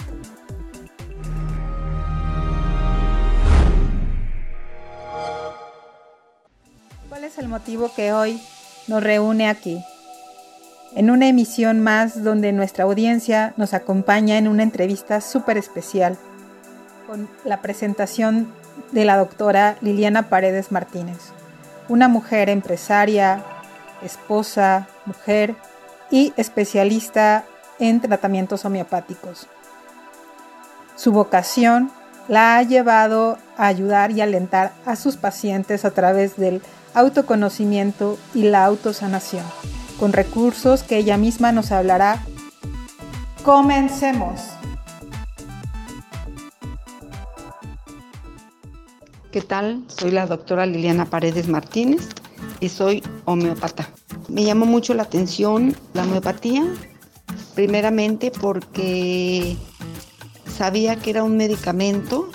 ¿Cuál 7.08 7.24
es 7.24 7.38
el 7.38 7.48
motivo 7.48 7.90
que 7.94 8.12
hoy 8.12 8.40
nos 8.88 9.02
reúne 9.02 9.48
aquí? 9.48 9.82
en 10.94 11.10
una 11.10 11.28
emisión 11.28 11.80
más 11.80 12.22
donde 12.24 12.52
nuestra 12.52 12.84
audiencia 12.84 13.54
nos 13.56 13.74
acompaña 13.74 14.38
en 14.38 14.48
una 14.48 14.62
entrevista 14.62 15.20
súper 15.20 15.56
especial 15.56 16.16
con 17.06 17.28
la 17.44 17.62
presentación 17.62 18.52
de 18.92 19.04
la 19.04 19.16
doctora 19.16 19.76
Liliana 19.80 20.28
Paredes 20.28 20.72
Martínez, 20.72 21.32
una 21.90 22.06
mujer 22.06 22.48
empresaria, 22.48 23.44
esposa, 24.00 24.86
mujer 25.06 25.56
y 26.08 26.32
especialista 26.36 27.44
en 27.80 28.00
tratamientos 28.00 28.64
homeopáticos. 28.64 29.48
Su 30.94 31.10
vocación 31.10 31.90
la 32.28 32.56
ha 32.56 32.62
llevado 32.62 33.38
a 33.56 33.66
ayudar 33.66 34.12
y 34.12 34.20
alentar 34.20 34.72
a 34.86 34.94
sus 34.94 35.16
pacientes 35.16 35.84
a 35.84 35.90
través 35.90 36.36
del 36.36 36.62
autoconocimiento 36.94 38.18
y 38.34 38.44
la 38.44 38.64
autosanación 38.64 39.44
con 39.98 40.12
recursos 40.12 40.84
que 40.84 40.96
ella 40.96 41.16
misma 41.16 41.50
nos 41.50 41.72
hablará. 41.72 42.20
Comencemos. 43.42 44.40
¿Qué 49.32 49.42
tal? 49.42 49.84
Soy 49.86 50.10
la 50.10 50.26
doctora 50.26 50.66
Liliana 50.66 51.04
Paredes 51.04 51.46
Martínez 51.46 52.08
y 52.58 52.68
soy 52.68 53.00
homeópata. 53.26 53.88
Me 54.28 54.42
llamó 54.42 54.66
mucho 54.66 54.92
la 54.92 55.04
atención 55.04 55.76
la 55.94 56.02
homeopatía, 56.02 56.64
primeramente 57.54 58.32
porque 58.32 59.56
sabía 60.52 60.96
que 60.96 61.10
era 61.10 61.22
un 61.22 61.36
medicamento 61.36 62.28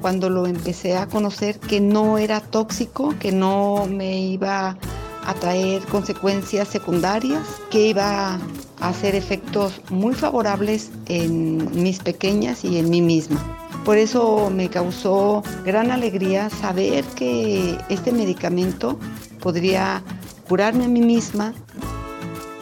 cuando 0.00 0.30
lo 0.30 0.46
empecé 0.46 0.96
a 0.96 1.08
conocer 1.08 1.58
que 1.58 1.80
no 1.80 2.18
era 2.18 2.40
tóxico, 2.40 3.14
que 3.18 3.32
no 3.32 3.88
me 3.90 4.20
iba 4.20 4.78
a 5.26 5.34
traer 5.34 5.82
consecuencias 5.86 6.68
secundarias, 6.68 7.42
que 7.68 7.88
iba 7.88 8.34
a 8.34 8.88
hacer 8.88 9.16
efectos 9.16 9.80
muy 9.90 10.14
favorables 10.14 10.92
en 11.06 11.82
mis 11.82 11.98
pequeñas 11.98 12.64
y 12.64 12.78
en 12.78 12.90
mí 12.90 13.02
misma. 13.02 13.61
Por 13.84 13.98
eso 13.98 14.50
me 14.54 14.68
causó 14.68 15.42
gran 15.64 15.90
alegría 15.90 16.50
saber 16.50 17.04
que 17.16 17.76
este 17.88 18.12
medicamento 18.12 18.98
podría 19.40 20.02
curarme 20.48 20.84
a 20.84 20.88
mí 20.88 21.00
misma 21.00 21.52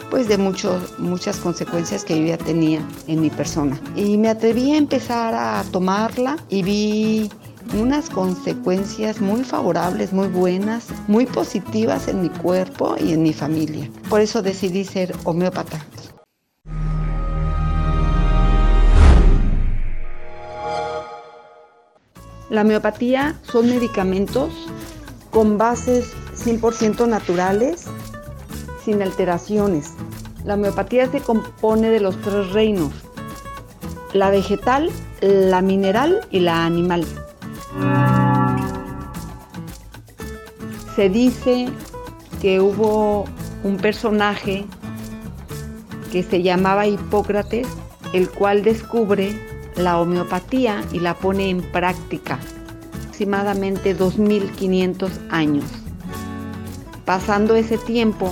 pues 0.09 0.27
de 0.27 0.37
muchas 0.37 1.37
consecuencias 1.37 2.03
que 2.03 2.19
yo 2.19 2.25
ya 2.25 2.37
tenía 2.37 2.81
en 3.07 3.21
mi 3.21 3.29
persona. 3.29 3.79
Y 3.95 4.17
me 4.17 4.27
atreví 4.27 4.73
a 4.73 4.77
empezar 4.77 5.33
a 5.33 5.63
tomarla 5.71 6.35
y 6.49 6.63
vi 6.63 7.29
unas 7.79 8.09
consecuencias 8.09 9.21
muy 9.21 9.45
favorables, 9.45 10.11
muy 10.11 10.27
buenas, 10.27 10.87
muy 11.07 11.25
positivas 11.25 12.09
en 12.09 12.23
mi 12.23 12.29
cuerpo 12.29 12.95
y 12.99 13.13
en 13.13 13.23
mi 13.23 13.31
familia. 13.31 13.89
Por 14.09 14.19
eso 14.19 14.41
decidí 14.41 14.83
ser 14.83 15.15
homeópata. 15.23 15.85
La 22.51 22.63
homeopatía 22.63 23.39
son 23.43 23.69
medicamentos 23.69 24.51
con 25.29 25.57
bases 25.57 26.11
100% 26.35 27.07
naturales, 27.07 27.85
sin 28.83 29.01
alteraciones. 29.01 29.93
La 30.43 30.55
homeopatía 30.55 31.09
se 31.09 31.21
compone 31.21 31.89
de 31.89 32.01
los 32.01 32.19
tres 32.19 32.51
reinos, 32.51 32.91
la 34.11 34.29
vegetal, 34.31 34.91
la 35.21 35.61
mineral 35.61 36.27
y 36.29 36.41
la 36.41 36.65
animal. 36.65 37.05
Se 40.93 41.07
dice 41.07 41.69
que 42.41 42.59
hubo 42.59 43.23
un 43.63 43.77
personaje 43.77 44.65
que 46.11 46.21
se 46.21 46.43
llamaba 46.43 46.85
Hipócrates, 46.85 47.65
el 48.11 48.29
cual 48.29 48.61
descubre 48.61 49.50
la 49.81 49.99
homeopatía 49.99 50.83
y 50.91 50.99
la 50.99 51.15
pone 51.15 51.49
en 51.49 51.61
práctica, 51.61 52.39
aproximadamente 53.21 53.93
2500 53.93 55.11
años. 55.29 55.65
Pasando 57.05 57.55
ese 57.55 57.77
tiempo, 57.77 58.31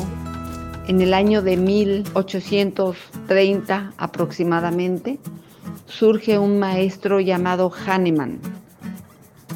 en 0.87 1.01
el 1.01 1.13
año 1.13 1.41
de 1.41 1.57
1830 1.57 3.91
aproximadamente, 3.97 5.19
surge 5.85 6.39
un 6.39 6.59
maestro 6.59 7.19
llamado 7.19 7.69
Hahnemann, 7.71 8.39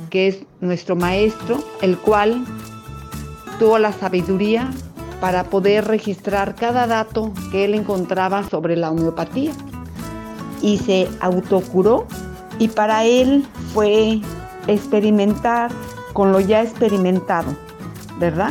que 0.09 0.27
es 0.27 0.39
nuestro 0.61 0.95
maestro, 0.95 1.63
el 1.81 1.97
cual 1.97 2.45
tuvo 3.57 3.79
la 3.79 3.93
sabiduría 3.93 4.71
para 5.19 5.45
poder 5.45 5.85
registrar 5.85 6.53
cada 6.55 6.85
dato 6.85 7.33
que 7.51 7.65
él 7.65 7.73
encontraba 7.73 8.47
sobre 8.47 8.75
la 8.75 8.91
homeopatía 8.91 9.53
y 10.63 10.77
se 10.79 11.07
autocuró 11.19 12.07
y 12.57 12.69
para 12.69 13.03
él 13.03 13.45
fue 13.73 14.21
experimentar 14.65 15.69
con 16.13 16.31
lo 16.31 16.39
ya 16.39 16.63
experimentado, 16.63 17.55
¿verdad? 18.19 18.49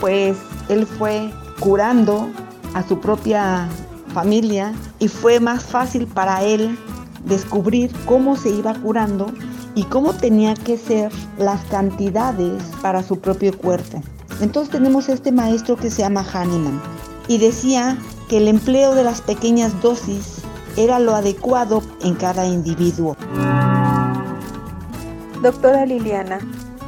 Pues 0.00 0.36
él 0.68 0.86
fue 0.86 1.30
curando 1.60 2.28
a 2.74 2.82
su 2.82 2.98
propia 2.98 3.68
familia 4.14 4.72
y 4.98 5.08
fue 5.08 5.38
más 5.38 5.64
fácil 5.64 6.06
para 6.06 6.42
él 6.42 6.76
descubrir 7.24 7.92
cómo 8.06 8.36
se 8.36 8.50
iba 8.50 8.74
curando 8.74 9.30
y 9.74 9.84
cómo 9.84 10.14
tenía 10.14 10.54
que 10.54 10.78
ser 10.78 11.12
las 11.38 11.62
cantidades 11.66 12.62
para 12.80 13.02
su 13.02 13.20
propio 13.20 13.56
cuerpo. 13.56 14.02
Entonces 14.40 14.72
tenemos 14.72 15.08
este 15.08 15.30
maestro 15.32 15.76
que 15.76 15.90
se 15.90 16.02
llama 16.02 16.24
Hahnemann 16.32 16.80
y 17.28 17.38
decía 17.38 17.98
que 18.28 18.38
el 18.38 18.48
empleo 18.48 18.94
de 18.94 19.04
las 19.04 19.20
pequeñas 19.20 19.80
dosis 19.82 20.40
era 20.76 20.98
lo 20.98 21.14
adecuado 21.14 21.82
en 22.02 22.14
cada 22.14 22.46
individuo. 22.46 23.16
Doctora 25.42 25.86
Liliana, 25.86 26.38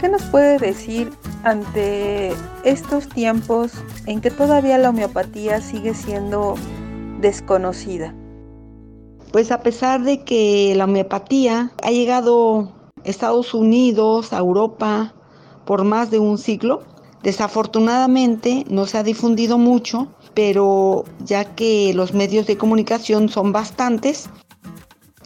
¿qué 0.01 0.09
nos 0.09 0.23
puede 0.25 0.59
decir 0.59 1.11
ante 1.43 2.33
estos 2.65 3.09
tiempos 3.09 3.73
en 4.07 4.21
que 4.21 4.31
todavía 4.31 4.79
la 4.79 4.91
homeopatía 4.91 5.61
sigue 5.61 5.95
siendo 5.95 6.55
desconocida? 7.21 8.15
Pues 9.33 9.51
a 9.51 9.63
pesar 9.63 10.03
de 10.03 10.25
que 10.25 10.75
la 10.77 10.85
homeopatía 10.85 11.73
ha 11.83 11.91
llegado 11.91 12.61
a 12.61 13.09
Estados 13.09 13.55
Unidos, 13.55 14.33
a 14.35 14.39
Europa, 14.39 15.15
por 15.65 15.85
más 15.85 16.11
de 16.11 16.19
un 16.19 16.37
siglo, 16.37 16.83
desafortunadamente 17.23 18.65
no 18.69 18.87
se 18.87 18.99
ha 18.99 19.03
difundido 19.03 19.57
mucho, 19.57 20.09
pero 20.35 21.05
ya 21.25 21.45
que 21.45 21.93
los 21.95 22.15
medios 22.15 22.47
de 22.47 22.57
comunicación 22.57 23.29
son 23.29 23.53
bastantes 23.53 24.29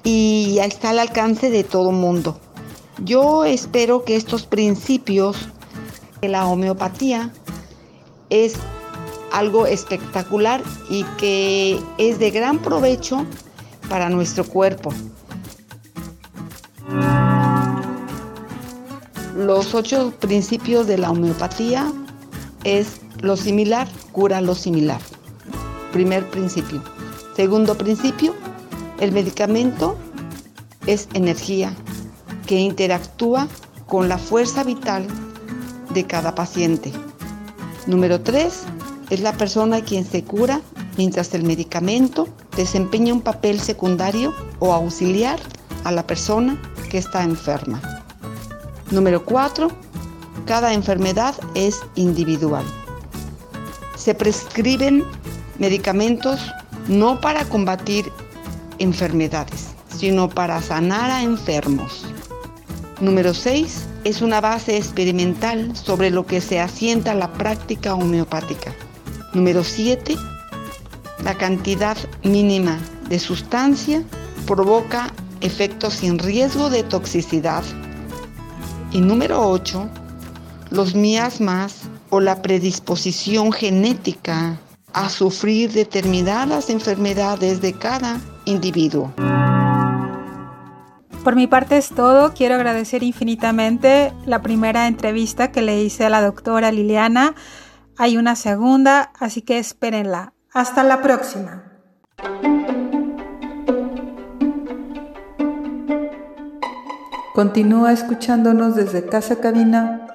y 0.05 0.59
está 0.61 0.91
al 0.91 0.99
alcance 0.99 1.51
de 1.51 1.65
todo 1.65 1.93
mundo. 1.93 2.39
Yo 3.05 3.45
espero 3.45 4.05
que 4.05 4.17
estos 4.17 4.47
principios 4.47 5.49
de 6.21 6.29
la 6.29 6.47
homeopatía 6.47 7.33
es 8.31 8.55
algo 9.33 9.67
espectacular 9.67 10.63
y 10.89 11.05
que 11.19 11.79
es 11.99 12.19
de 12.19 12.31
gran 12.31 12.59
provecho 12.59 13.25
para 13.89 14.09
nuestro 14.09 14.45
cuerpo. 14.45 14.93
Los 19.37 19.75
ocho 19.75 20.15
principios 20.19 20.87
de 20.87 20.97
la 20.97 21.11
homeopatía 21.11 21.93
es 22.65 23.01
lo 23.21 23.37
similar, 23.37 23.89
cura 24.13 24.41
lo 24.41 24.55
similar. 24.55 25.01
Primer 25.93 26.29
principio. 26.31 26.83
Segundo 27.35 27.77
principio, 27.77 28.35
el 29.01 29.13
medicamento 29.13 29.97
es 30.87 31.09
energía 31.15 31.75
que 32.47 32.59
interactúa 32.59 33.49
con 33.87 34.09
la 34.09 34.19
fuerza 34.19 34.65
vital 34.65 35.07
de 35.91 36.07
cada 36.07 36.35
paciente. 36.35 36.93
Número 37.87 38.21
3 38.21 38.63
es 39.11 39.21
la 39.21 39.33
persona 39.33 39.83
quien 39.83 40.05
se 40.05 40.25
cura 40.25 40.61
mientras 40.97 41.35
el 41.35 41.45
medicamento 41.45 42.29
desempeña 42.57 43.13
un 43.13 43.21
papel 43.21 43.61
secundario 43.61 44.35
o 44.59 44.73
auxiliar 44.73 45.39
a 45.85 45.93
la 45.93 46.07
persona 46.07 46.61
que 46.91 46.99
está 46.99 47.23
enferma. 47.23 47.81
Número 48.91 49.25
4. 49.25 49.69
Cada 50.47 50.73
enfermedad 50.73 51.35
es 51.55 51.81
individual. 51.97 52.65
Se 54.07 54.15
prescriben 54.15 55.03
medicamentos 55.59 56.39
no 56.87 57.21
para 57.21 57.45
combatir 57.45 58.05
enfermedades, 58.79 59.75
sino 59.99 60.29
para 60.29 60.63
sanar 60.63 61.11
a 61.11 61.25
enfermos. 61.25 62.05
Número 63.01 63.35
6. 63.35 63.85
Es 64.05 64.23
una 64.23 64.41
base 64.41 64.77
experimental 64.77 65.75
sobre 65.75 66.11
lo 66.11 66.25
que 66.25 66.41
se 66.41 66.61
asienta 66.61 67.15
la 67.15 67.33
práctica 67.33 67.97
homeopática. 67.97 68.73
Número 69.35 69.65
7. 69.65 70.15
La 71.25 71.35
cantidad 71.35 71.97
mínima 72.23 72.79
de 73.09 73.19
sustancia 73.19 74.05
provoca 74.47 75.13
efectos 75.41 75.95
sin 75.95 76.21
riesgo 76.21 76.71
de 76.71 76.85
toxicidad. 76.85 77.65
Y 78.93 79.01
número 79.01 79.51
8. 79.51 79.91
Los 80.71 80.95
miasmas 80.95 81.89
o 82.17 82.21
la 82.21 82.41
predisposición 82.41 83.53
genética 83.53 84.59
a 84.95 85.11
sufrir 85.11 85.71
determinadas 85.73 86.71
enfermedades 86.71 87.61
de 87.61 87.75
cada 87.75 88.19
individuo. 88.47 89.13
Por 91.23 91.37
mi 91.37 91.47
parte 91.47 91.77
es 91.77 91.91
todo. 91.91 92.33
Quiero 92.33 92.55
agradecer 92.55 93.03
infinitamente 93.03 94.15
la 94.25 94.41
primera 94.41 94.87
entrevista 94.87 95.53
que 95.53 95.61
le 95.61 95.83
hice 95.83 96.07
a 96.07 96.09
la 96.09 96.23
doctora 96.23 96.73
Liliana. 96.73 97.35
Hay 97.99 98.17
una 98.17 98.35
segunda, 98.35 99.13
así 99.21 99.43
que 99.43 99.59
espérenla. 99.59 100.33
Hasta 100.55 100.85
la 100.85 101.03
próxima. 101.03 101.65
Continúa 107.35 107.93
escuchándonos 107.93 108.75
desde 108.75 109.05
Casa 109.05 109.37
Cabina 109.37 110.07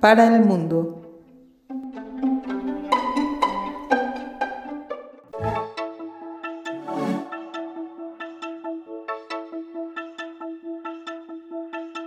para 0.00 0.34
el 0.34 0.44
mundo. 0.44 0.96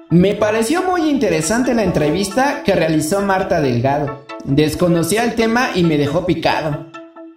Me 0.09 0.35
pareció 0.35 0.83
muy 0.83 1.09
interesante 1.09 1.73
la 1.73 1.83
entrevista 1.83 2.61
que 2.63 2.75
realizó 2.75 3.21
Marta 3.21 3.61
Delgado. 3.61 4.25
Desconocía 4.45 5.23
el 5.23 5.33
tema 5.33 5.69
y 5.73 5.83
me 5.83 5.97
dejó 5.97 6.25
picado. 6.25 6.85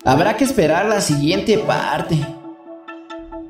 Habrá 0.05 0.37
que 0.37 0.45
esperar 0.45 0.87
la 0.87 1.01
siguiente 1.01 1.57
parte. 1.59 2.17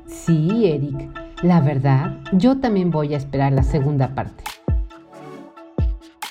Sí, 0.07 0.65
Eric. 0.65 1.09
La 1.43 1.59
verdad, 1.59 2.17
yo 2.31 2.57
también 2.59 2.89
voy 2.89 3.13
a 3.13 3.17
esperar 3.17 3.51
la 3.51 3.63
segunda 3.63 4.15
parte. 4.15 4.43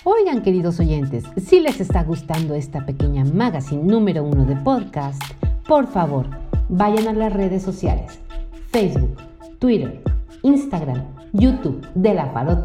Oigan, 0.08 0.42
queridos 0.42 0.78
oyentes, 0.78 1.24
si 1.44 1.58
les 1.58 1.80
está 1.80 2.04
gustando 2.04 2.54
esta 2.54 2.86
pequeña 2.86 3.24
magazine 3.24 3.82
número 3.82 4.22
uno 4.22 4.44
de 4.44 4.54
podcast, 4.54 5.20
por 5.66 5.88
favor, 5.88 6.28
vayan 6.68 7.08
a 7.08 7.12
las 7.12 7.32
redes 7.32 7.64
sociales, 7.64 8.20
Facebook, 8.70 9.16
Twitter, 9.58 10.00
Instagram, 10.44 11.02
YouTube 11.32 11.84
de 11.96 12.14
la 12.14 12.26
Faro 12.26 12.62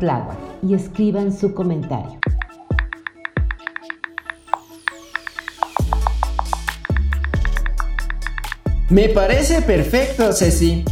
y 0.62 0.76
escriban 0.76 1.36
su 1.36 1.56
comentario. 1.56 2.20
Me 8.92 9.10
parece 9.10 9.64
perfecto, 9.64 10.32
Ceci. 10.32 10.86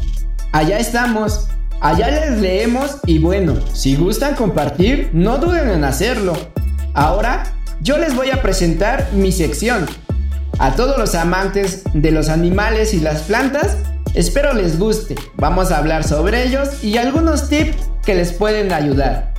Allá 0.52 0.80
estamos. 0.80 1.48
Allá 1.82 2.10
les 2.10 2.40
leemos 2.40 2.98
y 3.06 3.20
bueno, 3.20 3.56
si 3.74 3.96
gustan 3.96 4.36
compartir, 4.36 5.10
no 5.14 5.38
duden 5.38 5.70
en 5.70 5.84
hacerlo. 5.84 6.34
Ahora, 6.94 7.44
yo 7.82 7.98
les 7.98 8.16
voy 8.16 8.32
a 8.32 8.42
presentar 8.42 9.10
mi 9.14 9.32
sección. 9.32 9.86
A 10.58 10.76
todos 10.76 10.98
los 10.98 11.16
amantes 11.16 11.84
de 11.94 12.12
los 12.12 12.28
animales 12.28 12.94
y 12.94 13.00
las 13.00 13.22
plantas, 13.22 13.78
Espero 14.16 14.54
les 14.54 14.80
guste. 14.80 15.16
Vamos 15.36 15.72
a 15.72 15.78
hablar 15.78 16.04
sobre 16.04 16.44
ellos 16.44 16.84
y 16.84 16.98
algunos 16.98 17.48
tips 17.48 17.78
que 18.04 18.16
les 18.16 18.34
pueden 18.34 18.74
ayudar. 18.74 19.34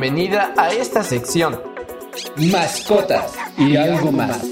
Bienvenida 0.00 0.54
a 0.56 0.70
esta 0.70 1.04
sección. 1.04 1.60
Mascotas 2.50 3.34
y 3.58 3.76
algo 3.76 4.10
más. 4.10 4.42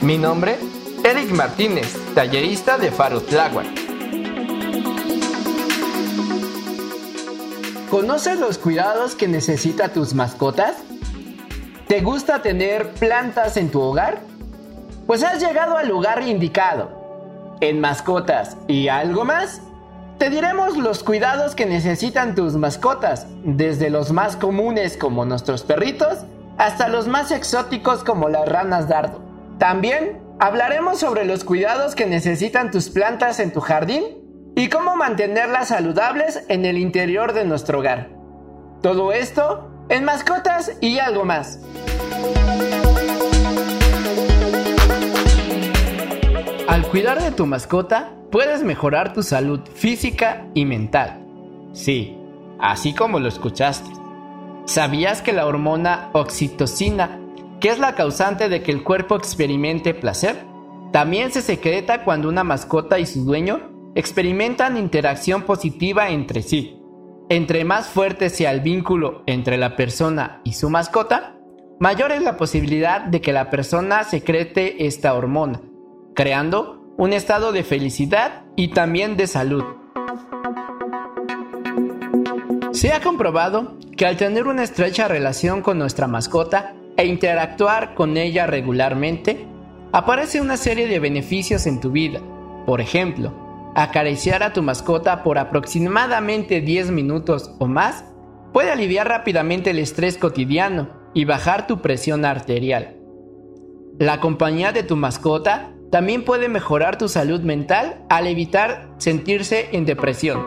Mi 0.00 0.16
nombre, 0.16 0.58
Eric 1.02 1.32
Martínez, 1.32 1.92
tallerista 2.14 2.78
de 2.78 2.92
Faro 2.92 3.20
Tláhuac. 3.20 3.66
¿Conoces 7.90 8.38
los 8.38 8.58
cuidados 8.58 9.16
que 9.16 9.26
necesita 9.26 9.88
tus 9.88 10.14
mascotas? 10.14 10.76
¿Te 11.88 12.00
gusta 12.00 12.40
tener 12.40 12.90
plantas 12.90 13.56
en 13.56 13.72
tu 13.72 13.80
hogar? 13.80 14.20
Pues 15.08 15.24
has 15.24 15.42
llegado 15.42 15.78
al 15.78 15.88
lugar 15.88 16.22
indicado. 16.22 17.56
En 17.60 17.80
mascotas 17.80 18.56
y 18.68 18.86
algo 18.86 19.24
más, 19.24 19.62
te 20.18 20.30
diremos 20.30 20.76
los 20.78 21.02
cuidados 21.02 21.54
que 21.54 21.66
necesitan 21.66 22.34
tus 22.34 22.54
mascotas, 22.54 23.26
desde 23.44 23.90
los 23.90 24.12
más 24.12 24.36
comunes 24.36 24.96
como 24.96 25.24
nuestros 25.24 25.62
perritos 25.62 26.24
hasta 26.56 26.88
los 26.88 27.06
más 27.06 27.30
exóticos 27.30 28.02
como 28.02 28.28
las 28.28 28.48
ranas 28.48 28.88
dardo. 28.88 29.20
También 29.58 30.18
hablaremos 30.38 30.98
sobre 30.98 31.26
los 31.26 31.44
cuidados 31.44 31.94
que 31.94 32.06
necesitan 32.06 32.70
tus 32.70 32.88
plantas 32.88 33.40
en 33.40 33.52
tu 33.52 33.60
jardín 33.60 34.04
y 34.54 34.70
cómo 34.70 34.96
mantenerlas 34.96 35.68
saludables 35.68 36.44
en 36.48 36.64
el 36.64 36.78
interior 36.78 37.34
de 37.34 37.44
nuestro 37.44 37.80
hogar. 37.80 38.08
Todo 38.80 39.12
esto 39.12 39.70
en 39.90 40.04
mascotas 40.04 40.72
y 40.80 40.98
algo 40.98 41.24
más. 41.24 41.60
Al 46.68 46.84
cuidar 46.88 47.22
de 47.22 47.30
tu 47.30 47.46
mascota, 47.46 48.12
puedes 48.32 48.64
mejorar 48.64 49.12
tu 49.12 49.22
salud 49.22 49.60
física 49.74 50.48
y 50.52 50.64
mental. 50.64 51.24
Sí, 51.72 52.18
así 52.58 52.92
como 52.92 53.20
lo 53.20 53.28
escuchaste. 53.28 53.88
¿Sabías 54.64 55.22
que 55.22 55.32
la 55.32 55.46
hormona 55.46 56.10
oxitocina, 56.12 57.20
que 57.60 57.68
es 57.68 57.78
la 57.78 57.94
causante 57.94 58.48
de 58.48 58.64
que 58.64 58.72
el 58.72 58.82
cuerpo 58.82 59.14
experimente 59.14 59.94
placer, 59.94 60.44
también 60.92 61.30
se 61.30 61.40
secreta 61.40 62.02
cuando 62.02 62.28
una 62.28 62.42
mascota 62.42 62.98
y 62.98 63.06
su 63.06 63.24
dueño 63.24 63.92
experimentan 63.94 64.76
interacción 64.76 65.42
positiva 65.42 66.08
entre 66.10 66.42
sí. 66.42 66.80
Entre 67.28 67.64
más 67.64 67.86
fuerte 67.86 68.28
sea 68.28 68.50
el 68.50 68.60
vínculo 68.60 69.22
entre 69.26 69.56
la 69.56 69.76
persona 69.76 70.40
y 70.42 70.54
su 70.54 70.68
mascota, 70.68 71.36
mayor 71.78 72.10
es 72.10 72.22
la 72.22 72.36
posibilidad 72.36 73.02
de 73.02 73.20
que 73.20 73.32
la 73.32 73.50
persona 73.50 74.02
secrete 74.02 74.86
esta 74.86 75.14
hormona, 75.14 75.60
creando 76.16 76.82
un 76.96 77.12
estado 77.12 77.52
de 77.52 77.62
felicidad 77.62 78.46
y 78.56 78.68
también 78.68 79.18
de 79.18 79.26
salud. 79.26 79.62
Se 82.72 82.92
ha 82.92 83.02
comprobado 83.02 83.74
que 83.96 84.06
al 84.06 84.16
tener 84.16 84.46
una 84.46 84.64
estrecha 84.64 85.08
relación 85.08 85.60
con 85.60 85.78
nuestra 85.78 86.06
mascota 86.06 86.74
e 86.96 87.06
interactuar 87.06 87.94
con 87.94 88.16
ella 88.16 88.46
regularmente, 88.46 89.46
aparece 89.92 90.40
una 90.40 90.56
serie 90.56 90.86
de 90.88 90.98
beneficios 91.00 91.66
en 91.66 91.80
tu 91.80 91.90
vida. 91.90 92.20
Por 92.64 92.80
ejemplo, 92.80 93.72
acariciar 93.74 94.42
a 94.42 94.54
tu 94.54 94.62
mascota 94.62 95.22
por 95.22 95.36
aproximadamente 95.36 96.62
10 96.62 96.92
minutos 96.92 97.54
o 97.58 97.66
más 97.66 98.06
puede 98.54 98.70
aliviar 98.70 99.06
rápidamente 99.06 99.70
el 99.70 99.78
estrés 99.78 100.16
cotidiano 100.16 100.88
y 101.12 101.26
bajar 101.26 101.66
tu 101.66 101.82
presión 101.82 102.24
arterial. 102.24 102.96
La 103.98 104.20
compañía 104.20 104.72
de 104.72 104.82
tu 104.82 104.96
mascota 104.96 105.75
también 105.90 106.24
puede 106.24 106.48
mejorar 106.48 106.98
tu 106.98 107.08
salud 107.08 107.40
mental 107.40 108.04
al 108.08 108.26
evitar 108.26 108.88
sentirse 108.98 109.68
en 109.72 109.84
depresión. 109.84 110.44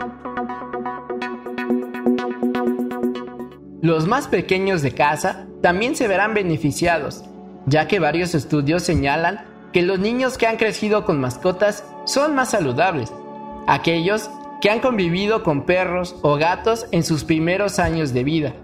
Los 3.82 4.06
más 4.06 4.28
pequeños 4.28 4.82
de 4.82 4.92
casa 4.92 5.46
también 5.62 5.96
se 5.96 6.06
verán 6.06 6.34
beneficiados, 6.34 7.24
ya 7.66 7.88
que 7.88 7.98
varios 7.98 8.34
estudios 8.34 8.82
señalan 8.82 9.46
que 9.72 9.82
los 9.82 9.98
niños 9.98 10.36
que 10.36 10.46
han 10.46 10.56
crecido 10.56 11.04
con 11.04 11.20
mascotas 11.20 11.84
son 12.04 12.34
más 12.34 12.50
saludables 12.50 13.12
aquellos 13.70 14.30
que 14.60 14.68
han 14.68 14.80
convivido 14.80 15.42
con 15.42 15.64
perros 15.64 16.16
o 16.22 16.36
gatos 16.36 16.86
en 16.90 17.04
sus 17.04 17.24
primeros 17.24 17.78
años 17.78 18.12
de 18.12 18.24
vida. 18.24 18.54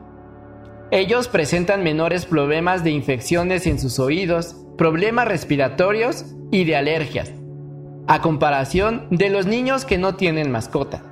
Ellos 0.90 1.28
presentan 1.28 1.84
menores 1.84 2.26
problemas 2.26 2.84
de 2.84 2.90
infecciones 2.90 3.66
en 3.66 3.78
sus 3.78 3.98
oídos, 3.98 4.56
problemas 4.76 5.28
respiratorios 5.28 6.24
y 6.50 6.64
de 6.64 6.76
alergias, 6.76 7.32
a 8.06 8.20
comparación 8.20 9.06
de 9.10 9.30
los 9.30 9.46
niños 9.46 9.84
que 9.84 9.98
no 9.98 10.14
tienen 10.16 10.50
mascota. 10.50 11.02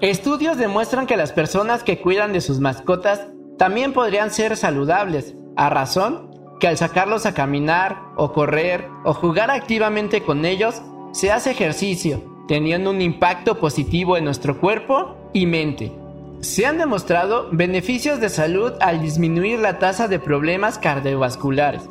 Estudios 0.00 0.58
demuestran 0.58 1.06
que 1.06 1.16
las 1.16 1.32
personas 1.32 1.82
que 1.84 2.00
cuidan 2.00 2.32
de 2.32 2.40
sus 2.40 2.58
mascotas 2.58 3.28
también 3.58 3.92
podrían 3.92 4.30
ser 4.30 4.56
saludables, 4.56 5.34
a 5.56 5.70
razón 5.70 6.30
que 6.58 6.68
al 6.68 6.76
sacarlos 6.76 7.26
a 7.26 7.34
caminar 7.34 7.98
o 8.16 8.32
correr 8.32 8.86
o 9.04 9.14
jugar 9.14 9.50
activamente 9.50 10.22
con 10.22 10.44
ellos, 10.44 10.82
se 11.12 11.30
hace 11.30 11.50
ejercicio, 11.50 12.22
teniendo 12.48 12.90
un 12.90 13.00
impacto 13.00 13.58
positivo 13.58 14.16
en 14.16 14.24
nuestro 14.24 14.58
cuerpo 14.58 15.16
y 15.32 15.46
mente. 15.46 15.92
Se 16.40 16.66
han 16.66 16.78
demostrado 16.78 17.48
beneficios 17.52 18.20
de 18.20 18.28
salud 18.28 18.72
al 18.80 19.00
disminuir 19.00 19.60
la 19.60 19.78
tasa 19.78 20.08
de 20.08 20.18
problemas 20.18 20.78
cardiovasculares. 20.78 21.88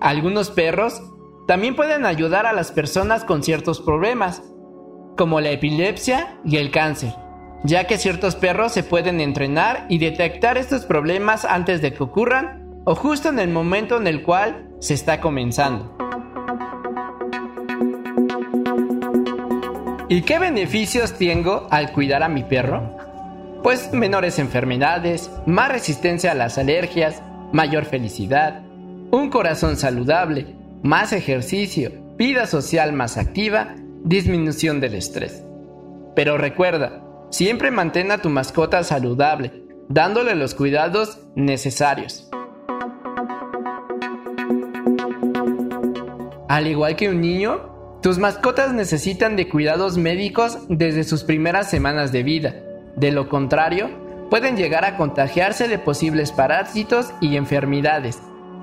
Algunos 0.00 0.50
perros 0.50 1.02
también 1.46 1.76
pueden 1.76 2.06
ayudar 2.06 2.46
a 2.46 2.54
las 2.54 2.72
personas 2.72 3.24
con 3.24 3.42
ciertos 3.42 3.80
problemas, 3.80 4.42
como 5.16 5.40
la 5.40 5.50
epilepsia 5.50 6.38
y 6.44 6.56
el 6.56 6.70
cáncer, 6.70 7.12
ya 7.64 7.84
que 7.86 7.98
ciertos 7.98 8.34
perros 8.34 8.72
se 8.72 8.82
pueden 8.82 9.20
entrenar 9.20 9.84
y 9.90 9.98
detectar 9.98 10.56
estos 10.56 10.86
problemas 10.86 11.44
antes 11.44 11.82
de 11.82 11.92
que 11.92 12.02
ocurran 12.02 12.82
o 12.86 12.94
justo 12.94 13.28
en 13.28 13.38
el 13.38 13.50
momento 13.50 13.98
en 13.98 14.06
el 14.06 14.22
cual 14.22 14.70
se 14.78 14.94
está 14.94 15.20
comenzando. 15.20 15.94
¿Y 20.08 20.22
qué 20.22 20.38
beneficios 20.38 21.12
tengo 21.18 21.68
al 21.70 21.92
cuidar 21.92 22.22
a 22.22 22.28
mi 22.28 22.42
perro? 22.42 22.96
Pues 23.62 23.92
menores 23.92 24.38
enfermedades, 24.38 25.30
más 25.44 25.70
resistencia 25.70 26.32
a 26.32 26.34
las 26.34 26.56
alergias, 26.56 27.22
mayor 27.52 27.84
felicidad, 27.84 28.62
un 29.10 29.28
corazón 29.28 29.76
saludable, 29.76 30.54
más 30.82 31.12
ejercicio, 31.12 31.90
vida 32.16 32.46
social 32.46 32.92
más 32.92 33.16
activa, 33.16 33.74
disminución 34.04 34.80
del 34.80 34.94
estrés. 34.94 35.42
Pero 36.14 36.38
recuerda, 36.38 37.02
siempre 37.30 37.70
mantén 37.70 38.12
a 38.12 38.18
tu 38.18 38.30
mascota 38.30 38.84
saludable, 38.84 39.64
dándole 39.88 40.34
los 40.34 40.54
cuidados 40.54 41.18
necesarios. 41.34 42.30
Al 46.48 46.66
igual 46.66 46.96
que 46.96 47.08
un 47.08 47.20
niño, 47.20 47.98
tus 48.02 48.18
mascotas 48.18 48.72
necesitan 48.72 49.36
de 49.36 49.48
cuidados 49.48 49.98
médicos 49.98 50.58
desde 50.68 51.04
sus 51.04 51.24
primeras 51.24 51.68
semanas 51.68 52.12
de 52.12 52.22
vida. 52.22 52.54
De 52.96 53.12
lo 53.12 53.28
contrario, 53.28 53.90
pueden 54.30 54.56
llegar 54.56 54.84
a 54.84 54.96
contagiarse 54.96 55.68
de 55.68 55.78
posibles 55.78 56.32
parásitos 56.32 57.12
y 57.20 57.36
enfermedades, 57.36 58.20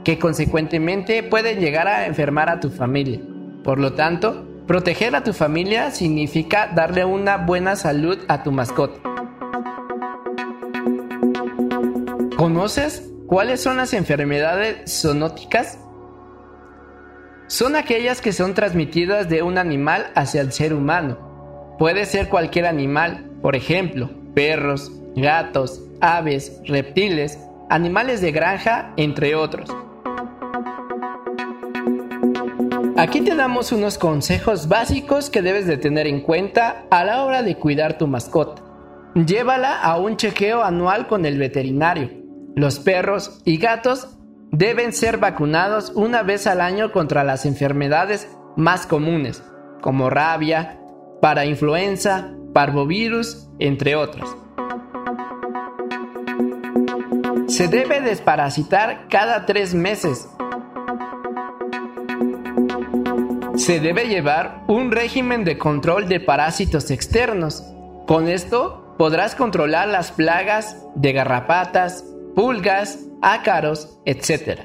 que 0.08 0.18
consecuentemente 0.18 1.22
pueden 1.22 1.60
llegar 1.60 1.90
a 1.90 2.06
enfermar 2.06 2.50
a 2.50 2.62
tu 2.62 2.70
familia. 2.70 3.20
Por 3.62 3.78
lo 3.78 3.92
tanto, 3.92 4.48
proteger 4.66 5.14
a 5.18 5.24
tu 5.26 5.34
familia 5.34 5.92
significa 5.92 6.72
darle 6.74 7.04
una 7.04 7.36
buena 7.36 7.76
salud 7.76 8.18
a 8.30 8.42
tu 8.42 8.54
mascota. 8.54 9.02
¿Conoces 12.38 13.12
cuáles 13.28 13.60
son 13.60 13.76
las 13.76 13.94
enfermedades 13.94 15.02
zoonóticas? 15.02 15.78
Son 17.48 17.76
aquellas 17.76 18.22
que 18.22 18.32
son 18.32 18.54
transmitidas 18.54 19.28
de 19.28 19.44
un 19.44 19.58
animal 19.58 20.10
hacia 20.16 20.40
el 20.40 20.54
ser 20.54 20.74
humano. 20.74 21.76
Puede 21.78 22.06
ser 22.06 22.30
cualquier 22.30 22.66
animal, 22.66 23.30
por 23.42 23.58
ejemplo, 23.58 24.10
perros, 24.34 24.90
gatos, 25.18 25.82
aves, 26.00 26.62
reptiles, 26.66 27.38
animales 27.70 28.22
de 28.22 28.32
granja, 28.32 28.94
entre 28.96 29.36
otros. 29.36 29.70
Aquí 32.98 33.22
te 33.22 33.36
damos 33.36 33.72
unos 33.72 34.00
consejos 34.00 34.68
básicos 34.68 35.30
que 35.30 35.44
debes 35.44 35.68
de 35.68 35.78
tener 35.78 36.08
en 36.08 36.22
cuenta 36.22 36.88
a 36.90 37.04
la 37.04 37.26
hora 37.26 37.44
de 37.44 37.56
cuidar 37.56 38.00
tu 38.00 38.08
mascota. 38.08 38.64
Llévala 39.14 39.80
a 39.80 40.00
un 40.00 40.18
chequeo 40.18 40.64
anual 40.64 41.06
con 41.06 41.28
el 41.28 41.38
veterinario. 41.38 42.10
Los 42.56 42.80
perros 42.80 43.40
y 43.46 43.58
gatos 43.58 44.18
deben 44.52 44.94
ser 44.94 45.20
vacunados 45.20 45.92
una 45.94 46.24
vez 46.24 46.48
al 46.48 46.60
año 46.60 46.92
contra 46.92 47.24
las 47.24 47.46
enfermedades 47.46 48.36
más 48.56 48.88
comunes, 48.88 49.44
como 49.82 50.10
rabia, 50.10 50.80
parainfluenza, 51.22 52.34
parvovirus, 52.52 53.48
entre 53.60 53.96
otros. 53.96 54.36
Se 57.48 57.68
debe 57.68 58.02
desparasitar 58.02 59.08
cada 59.08 59.46
tres 59.46 59.76
meses 59.76 60.30
se 63.58 63.80
debe 63.80 64.08
llevar 64.08 64.64
un 64.68 64.92
régimen 64.92 65.44
de 65.44 65.58
control 65.58 66.08
de 66.08 66.20
parásitos 66.20 66.92
externos. 66.92 67.64
Con 68.06 68.28
esto 68.28 68.96
podrás 69.00 69.34
controlar 69.34 69.88
las 69.88 70.12
plagas 70.12 70.78
de 70.96 71.12
garrapatas, 71.12 72.06
pulgas, 72.36 73.00
ácaros, 73.22 74.00
etc. 74.06 74.60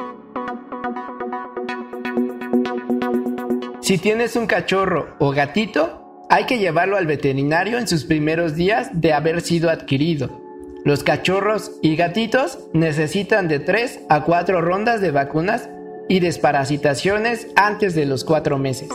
Si 3.80 3.96
tienes 3.96 4.36
un 4.36 4.46
cachorro 4.46 5.16
o 5.18 5.30
gatito, 5.30 6.26
hay 6.28 6.44
que 6.44 6.58
llevarlo 6.58 6.98
al 6.98 7.06
veterinario 7.06 7.78
en 7.78 7.88
sus 7.88 8.04
primeros 8.04 8.54
días 8.56 8.90
de 8.92 9.14
haber 9.14 9.40
sido 9.40 9.70
adquirido. 9.70 10.40
Los 10.84 11.02
cachorros 11.02 11.72
y 11.80 11.96
gatitos 11.96 12.58
necesitan 12.74 13.48
de 13.48 13.58
3 13.58 14.00
a 14.10 14.24
4 14.24 14.60
rondas 14.60 15.00
de 15.00 15.10
vacunas 15.12 15.70
y 16.12 16.20
desparasitaciones 16.20 17.46
antes 17.56 17.94
de 17.94 18.04
los 18.04 18.22
cuatro 18.22 18.58
meses. 18.58 18.90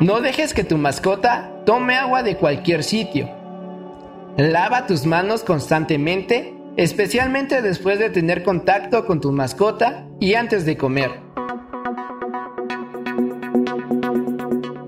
No 0.00 0.20
dejes 0.20 0.52
que 0.52 0.64
tu 0.64 0.76
mascota 0.76 1.62
tome 1.64 1.94
agua 1.94 2.24
de 2.24 2.36
cualquier 2.36 2.82
sitio. 2.82 3.30
Lava 4.36 4.88
tus 4.88 5.06
manos 5.06 5.44
constantemente, 5.44 6.52
especialmente 6.76 7.62
después 7.62 8.00
de 8.00 8.10
tener 8.10 8.42
contacto 8.42 9.06
con 9.06 9.20
tu 9.20 9.30
mascota 9.30 10.04
y 10.18 10.34
antes 10.34 10.66
de 10.66 10.76
comer. 10.76 11.12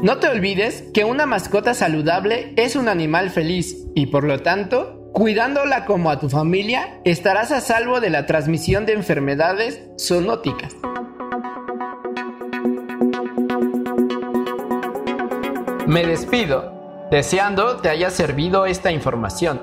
No 0.03 0.19
te 0.19 0.27
olvides 0.27 0.83
que 0.93 1.05
una 1.05 1.25
mascota 1.25 1.73
saludable 1.73 2.53
es 2.57 2.75
un 2.75 2.89
animal 2.89 3.31
feliz 3.31 3.87
y 3.95 4.07
por 4.07 4.25
lo 4.25 4.43
tanto 4.43 4.96
Cuidándola 5.17 5.87
como 5.87 6.11
a 6.11 6.21
tu 6.21 6.29
familia, 6.29 7.01
estarás 7.05 7.51
a 7.51 7.63
salvo 7.63 8.01
de 8.01 8.11
la 8.11 8.27
transmisión 8.27 8.85
de 8.85 8.93
enfermedades 8.93 9.81
zoonóticas. 9.99 10.77
Me 15.87 16.05
despido, 16.05 17.09
deseando 17.11 17.79
te 17.79 17.89
haya 17.89 18.11
servido 18.11 18.67
esta 18.67 18.93
información 18.93 19.59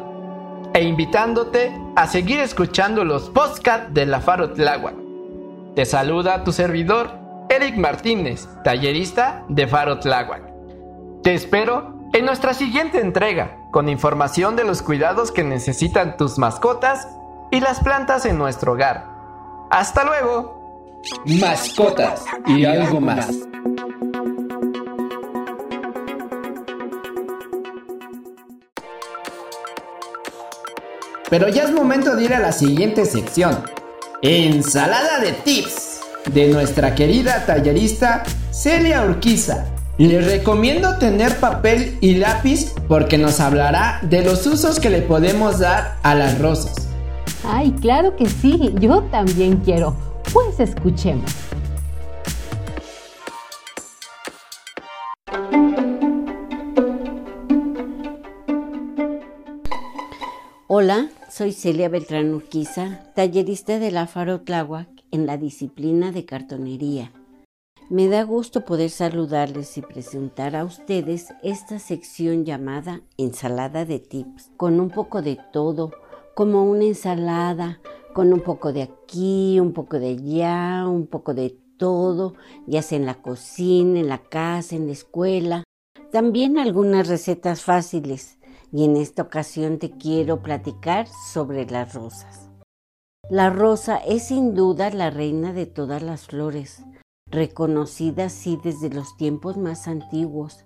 e 0.73 0.81
invitándote 0.81 1.71
a 1.95 2.07
seguir 2.07 2.39
escuchando 2.39 3.05
los 3.05 3.29
podcasts 3.29 3.93
de 3.93 4.07
la 4.07 4.21
Faro 4.21 4.53
Tláhuac. 4.53 4.95
Te 5.75 5.85
saluda 5.85 6.43
tu 6.43 6.51
servidor, 6.51 7.11
Eric 7.49 7.75
Martínez, 7.75 8.47
tallerista 8.63 9.45
de 9.49 9.67
Faro 9.67 9.99
Tláhuac. 9.99 10.51
Te 11.21 11.35
espero 11.35 11.92
en 12.13 12.25
nuestra 12.25 12.53
siguiente 12.53 13.01
entrega 13.01 13.57
con 13.71 13.89
información 13.89 14.55
de 14.55 14.63
los 14.63 14.83
cuidados 14.83 15.31
que 15.31 15.43
necesitan 15.43 16.15
tus 16.15 16.37
mascotas 16.37 17.07
y 17.51 17.59
las 17.59 17.79
plantas 17.79 18.25
en 18.25 18.37
nuestro 18.37 18.73
hogar. 18.73 19.05
¡Hasta 19.71 20.03
luego! 20.03 21.01
Mascotas 21.25 22.23
y 22.45 22.65
algo 22.65 23.01
más. 23.01 23.29
Pero 31.29 31.47
ya 31.49 31.63
es 31.63 31.71
momento 31.71 32.15
de 32.15 32.25
ir 32.25 32.33
a 32.35 32.39
la 32.39 32.51
siguiente 32.51 33.05
sección. 33.05 33.63
Ensalada 34.21 35.19
de 35.19 35.31
tips 35.31 36.01
de 36.31 36.49
nuestra 36.49 36.93
querida 36.93 37.43
tallerista 37.47 38.23
Celia 38.51 39.03
Urquiza. 39.03 39.72
Les 39.99 40.25
recomiendo 40.25 40.97
tener 40.97 41.39
papel 41.39 41.99
y 42.01 42.15
lápiz 42.15 42.73
porque 42.87 43.19
nos 43.19 43.39
hablará 43.39 43.99
de 44.01 44.23
los 44.23 44.47
usos 44.47 44.79
que 44.79 44.89
le 44.89 45.03
podemos 45.03 45.59
dar 45.59 45.99
a 46.01 46.15
las 46.15 46.39
rosas. 46.39 46.89
Ay, 47.43 47.71
claro 47.79 48.15
que 48.15 48.27
sí, 48.27 48.73
yo 48.79 49.03
también 49.11 49.57
quiero. 49.57 49.95
Pues 50.33 50.59
escuchemos. 50.59 51.31
Hola, 60.67 61.09
soy 61.29 61.51
Celia 61.51 61.87
Beltrán 61.87 62.33
Urquiza, 62.33 63.01
tallerista 63.13 63.77
de 63.77 63.91
la 63.91 64.07
Faro 64.07 64.41
Tláhuac 64.41 64.87
en 65.11 65.27
la 65.27 65.37
disciplina 65.37 66.11
de 66.11 66.25
cartonería. 66.25 67.11
Me 67.89 68.07
da 68.07 68.23
gusto 68.23 68.63
poder 68.63 68.89
saludarles 68.89 69.77
y 69.77 69.81
presentar 69.81 70.55
a 70.55 70.63
ustedes 70.63 71.33
esta 71.43 71.79
sección 71.79 72.45
llamada 72.45 73.01
Ensalada 73.17 73.83
de 73.83 73.99
Tips, 73.99 74.51
con 74.55 74.79
un 74.79 74.89
poco 74.89 75.21
de 75.21 75.37
todo, 75.51 75.91
como 76.33 76.63
una 76.63 76.85
ensalada, 76.85 77.81
con 78.13 78.31
un 78.31 78.39
poco 78.39 78.71
de 78.71 78.83
aquí, 78.83 79.59
un 79.59 79.73
poco 79.73 79.99
de 79.99 80.11
allá, 80.11 80.87
un 80.87 81.07
poco 81.07 81.33
de 81.33 81.57
todo, 81.77 82.35
ya 82.67 82.81
sea 82.81 82.97
en 82.97 83.05
la 83.05 83.21
cocina, 83.21 83.99
en 83.99 84.07
la 84.07 84.19
casa, 84.19 84.77
en 84.77 84.87
la 84.87 84.93
escuela. 84.93 85.63
También 86.09 86.57
algunas 86.57 87.09
recetas 87.09 87.63
fáciles 87.63 88.39
y 88.71 88.85
en 88.85 88.95
esta 88.95 89.23
ocasión 89.23 89.77
te 89.77 89.91
quiero 89.91 90.41
platicar 90.41 91.07
sobre 91.33 91.65
las 91.65 91.93
rosas. 91.93 92.49
La 93.29 93.49
rosa 93.49 93.97
es 93.97 94.27
sin 94.27 94.55
duda 94.55 94.89
la 94.89 95.09
reina 95.09 95.51
de 95.51 95.65
todas 95.65 96.01
las 96.01 96.27
flores 96.27 96.81
reconocida 97.33 98.25
así 98.25 98.59
desde 98.63 98.89
los 98.89 99.17
tiempos 99.17 99.57
más 99.57 99.87
antiguos, 99.87 100.65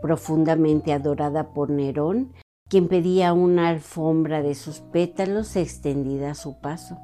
profundamente 0.00 0.92
adorada 0.92 1.54
por 1.54 1.70
Nerón, 1.70 2.32
quien 2.68 2.88
pedía 2.88 3.32
una 3.32 3.68
alfombra 3.68 4.42
de 4.42 4.54
sus 4.54 4.80
pétalos 4.80 5.56
extendida 5.56 6.32
a 6.32 6.34
su 6.34 6.60
paso, 6.60 6.98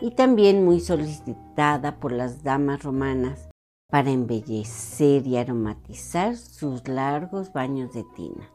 y 0.00 0.12
también 0.12 0.64
muy 0.64 0.80
solicitada 0.80 2.00
por 2.00 2.12
las 2.12 2.42
damas 2.42 2.82
romanas 2.82 3.50
para 3.90 4.10
embellecer 4.10 5.26
y 5.26 5.36
aromatizar 5.36 6.36
sus 6.36 6.86
largos 6.88 7.52
baños 7.52 7.92
de 7.92 8.04
tina. 8.16 8.50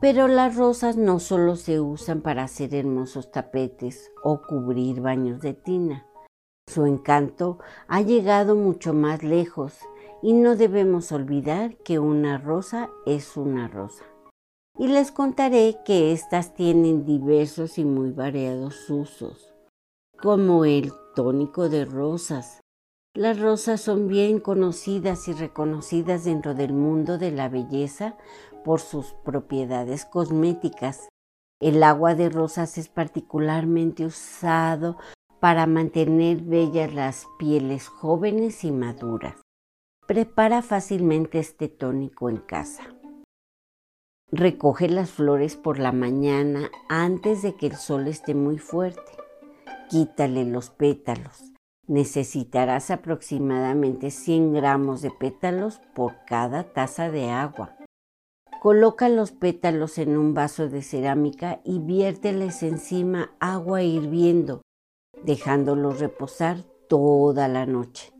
Pero 0.00 0.28
las 0.28 0.56
rosas 0.56 0.96
no 0.96 1.20
solo 1.20 1.56
se 1.56 1.80
usan 1.80 2.20
para 2.20 2.44
hacer 2.44 2.74
hermosos 2.74 3.30
tapetes 3.30 4.10
o 4.22 4.42
cubrir 4.42 5.00
baños 5.00 5.40
de 5.40 5.54
tina. 5.54 6.05
Su 6.68 6.84
encanto 6.84 7.58
ha 7.88 8.02
llegado 8.02 8.54
mucho 8.54 8.92
más 8.92 9.22
lejos 9.22 9.78
y 10.22 10.32
no 10.32 10.56
debemos 10.56 11.12
olvidar 11.12 11.76
que 11.78 11.98
una 11.98 12.38
rosa 12.38 12.90
es 13.06 13.36
una 13.36 13.68
rosa. 13.68 14.04
Y 14.78 14.88
les 14.88 15.10
contaré 15.10 15.78
que 15.84 16.12
éstas 16.12 16.54
tienen 16.54 17.06
diversos 17.06 17.78
y 17.78 17.84
muy 17.84 18.10
variados 18.10 18.90
usos, 18.90 19.54
como 20.20 20.64
el 20.64 20.92
tónico 21.14 21.68
de 21.68 21.86
rosas. 21.86 22.60
Las 23.14 23.40
rosas 23.40 23.80
son 23.80 24.08
bien 24.08 24.40
conocidas 24.40 25.28
y 25.28 25.32
reconocidas 25.32 26.24
dentro 26.24 26.54
del 26.54 26.74
mundo 26.74 27.16
de 27.16 27.30
la 27.30 27.48
belleza 27.48 28.18
por 28.64 28.80
sus 28.80 29.14
propiedades 29.24 30.04
cosméticas. 30.04 31.08
El 31.58 31.82
agua 31.82 32.14
de 32.14 32.28
rosas 32.28 32.76
es 32.76 32.88
particularmente 32.88 34.04
usado 34.04 34.98
para 35.46 35.68
mantener 35.68 36.38
bellas 36.38 36.92
las 36.92 37.28
pieles 37.38 37.86
jóvenes 37.86 38.64
y 38.64 38.72
maduras. 38.72 39.36
Prepara 40.08 40.60
fácilmente 40.60 41.38
este 41.38 41.68
tónico 41.68 42.28
en 42.28 42.38
casa. 42.38 42.82
Recoge 44.32 44.88
las 44.88 45.12
flores 45.12 45.54
por 45.54 45.78
la 45.78 45.92
mañana 45.92 46.72
antes 46.88 47.42
de 47.42 47.54
que 47.54 47.68
el 47.68 47.76
sol 47.76 48.08
esté 48.08 48.34
muy 48.34 48.58
fuerte. 48.58 49.12
Quítale 49.88 50.44
los 50.44 50.70
pétalos. 50.70 51.52
Necesitarás 51.86 52.90
aproximadamente 52.90 54.10
100 54.10 54.52
gramos 54.52 55.00
de 55.00 55.12
pétalos 55.12 55.80
por 55.94 56.24
cada 56.26 56.72
taza 56.72 57.08
de 57.08 57.30
agua. 57.30 57.76
Coloca 58.60 59.08
los 59.08 59.30
pétalos 59.30 59.98
en 59.98 60.18
un 60.18 60.34
vaso 60.34 60.68
de 60.68 60.82
cerámica 60.82 61.60
y 61.62 61.78
viérteles 61.78 62.64
encima 62.64 63.30
agua 63.38 63.84
hirviendo 63.84 64.65
dejándolos 65.24 66.00
reposar 66.00 66.64
toda 66.88 67.48
la 67.48 67.66
noche. 67.66 68.12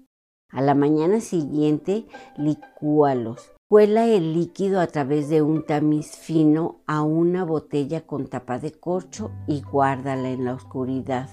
A 0.50 0.62
la 0.62 0.74
mañana 0.74 1.20
siguiente, 1.20 2.06
licúalos. 2.36 3.52
Cuela 3.68 4.06
el 4.06 4.32
líquido 4.32 4.80
a 4.80 4.86
través 4.86 5.28
de 5.28 5.42
un 5.42 5.66
tamiz 5.66 6.16
fino 6.16 6.82
a 6.86 7.02
una 7.02 7.44
botella 7.44 8.06
con 8.06 8.28
tapa 8.28 8.60
de 8.60 8.70
corcho 8.70 9.32
y 9.48 9.60
guárdala 9.62 10.30
en 10.30 10.44
la 10.44 10.54
oscuridad. 10.54 11.28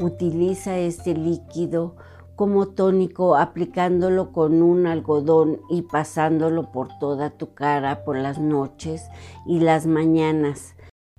Utiliza 0.00 0.76
este 0.78 1.14
líquido 1.14 1.94
como 2.34 2.66
tónico 2.66 3.36
aplicándolo 3.36 4.32
con 4.32 4.62
un 4.62 4.86
algodón 4.88 5.60
y 5.70 5.82
pasándolo 5.82 6.72
por 6.72 6.88
toda 6.98 7.30
tu 7.30 7.54
cara 7.54 8.04
por 8.04 8.16
las 8.16 8.40
noches 8.40 9.08
y 9.46 9.60
las 9.60 9.86
mañanas. 9.86 10.74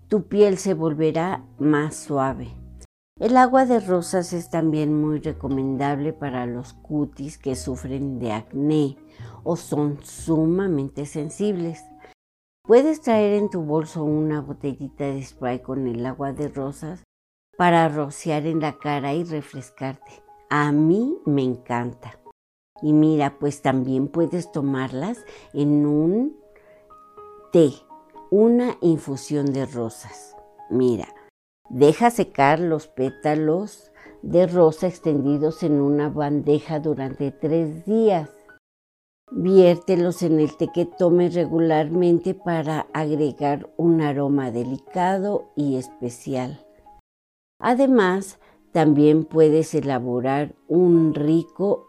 Tu 0.09 0.27
piel 0.27 0.57
se 0.57 0.73
volverá 0.73 1.45
más 1.57 1.95
suave. 1.95 2.64
El 3.17 3.37
agua 3.37 3.65
de 3.65 3.79
rosas 3.79 4.33
es 4.33 4.49
también 4.49 4.93
muy 5.01 5.19
recomendable 5.19 6.11
para 6.11 6.45
los 6.45 6.73
cutis 6.73 7.37
que 7.37 7.55
sufren 7.55 8.19
de 8.19 8.33
acné 8.33 8.97
o 9.45 9.55
son 9.55 9.99
sumamente 10.03 11.05
sensibles. 11.05 11.81
Puedes 12.63 12.99
traer 12.99 13.35
en 13.35 13.49
tu 13.49 13.61
bolso 13.61 14.03
una 14.03 14.41
botellita 14.41 15.05
de 15.05 15.23
spray 15.23 15.59
con 15.59 15.87
el 15.87 16.05
agua 16.05 16.33
de 16.33 16.49
rosas 16.49 17.05
para 17.57 17.87
rociar 17.87 18.45
en 18.47 18.59
la 18.59 18.77
cara 18.79 19.13
y 19.13 19.23
refrescarte. 19.23 20.21
A 20.49 20.73
mí 20.73 21.17
me 21.25 21.43
encanta. 21.43 22.19
Y 22.81 22.91
mira, 22.91 23.39
pues 23.39 23.61
también 23.61 24.09
puedes 24.09 24.51
tomarlas 24.51 25.23
en 25.53 25.85
un 25.85 26.37
té, 27.53 27.71
una 28.29 28.75
infusión 28.81 29.53
de 29.53 29.65
rosas. 29.65 30.35
Mira, 30.69 31.07
Deja 31.69 32.11
secar 32.11 32.59
los 32.59 32.87
pétalos 32.87 33.91
de 34.21 34.45
rosa 34.45 34.87
extendidos 34.87 35.63
en 35.63 35.81
una 35.81 36.09
bandeja 36.09 36.79
durante 36.79 37.31
tres 37.31 37.85
días. 37.85 38.29
Viértelos 39.31 40.21
en 40.21 40.39
el 40.39 40.55
té 40.57 40.67
que 40.71 40.85
tomes 40.85 41.33
regularmente 41.33 42.35
para 42.35 42.87
agregar 42.93 43.73
un 43.77 44.01
aroma 44.01 44.51
delicado 44.51 45.51
y 45.55 45.77
especial. 45.77 46.63
Además, 47.59 48.39
también 48.71 49.25
puedes 49.25 49.73
elaborar 49.73 50.53
un 50.67 51.15
rico 51.15 51.87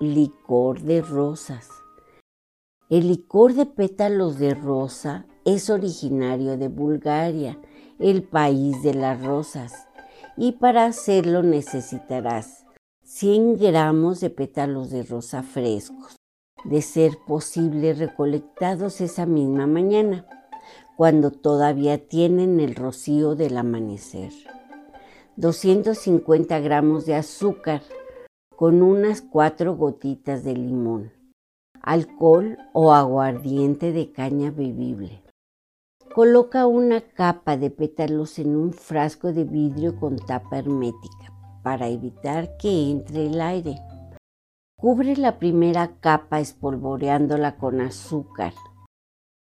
licor 0.00 0.80
de 0.80 1.02
rosas. 1.02 1.68
El 2.88 3.08
licor 3.08 3.52
de 3.52 3.66
pétalos 3.66 4.38
de 4.38 4.54
rosa 4.54 5.26
es 5.44 5.68
originario 5.68 6.56
de 6.56 6.68
Bulgaria 6.68 7.58
el 7.98 8.22
país 8.22 8.82
de 8.82 8.94
las 8.94 9.22
rosas. 9.22 9.86
Y 10.36 10.52
para 10.52 10.86
hacerlo 10.86 11.42
necesitarás 11.42 12.64
100 13.02 13.58
gramos 13.58 14.20
de 14.20 14.30
pétalos 14.30 14.90
de 14.90 15.02
rosa 15.02 15.42
frescos, 15.42 16.16
de 16.64 16.82
ser 16.82 17.18
posible 17.26 17.94
recolectados 17.94 19.00
esa 19.00 19.26
misma 19.26 19.66
mañana, 19.66 20.26
cuando 20.96 21.30
todavía 21.30 22.06
tienen 22.06 22.60
el 22.60 22.74
rocío 22.74 23.34
del 23.34 23.56
amanecer. 23.56 24.32
250 25.36 26.58
gramos 26.60 27.06
de 27.06 27.14
azúcar 27.14 27.82
con 28.56 28.82
unas 28.82 29.22
cuatro 29.22 29.76
gotitas 29.76 30.42
de 30.42 30.54
limón, 30.54 31.12
alcohol 31.80 32.58
o 32.72 32.92
aguardiente 32.92 33.92
de 33.92 34.10
caña 34.10 34.50
bebible, 34.50 35.22
Coloca 36.18 36.66
una 36.66 37.00
capa 37.00 37.56
de 37.56 37.70
pétalos 37.70 38.40
en 38.40 38.56
un 38.56 38.72
frasco 38.72 39.32
de 39.32 39.44
vidrio 39.44 39.94
con 40.00 40.16
tapa 40.16 40.58
hermética 40.58 41.32
para 41.62 41.86
evitar 41.86 42.56
que 42.56 42.90
entre 42.90 43.26
el 43.26 43.40
aire. 43.40 43.76
Cubre 44.76 45.14
la 45.14 45.38
primera 45.38 45.92
capa 46.00 46.40
espolvoreándola 46.40 47.56
con 47.56 47.80
azúcar. 47.80 48.52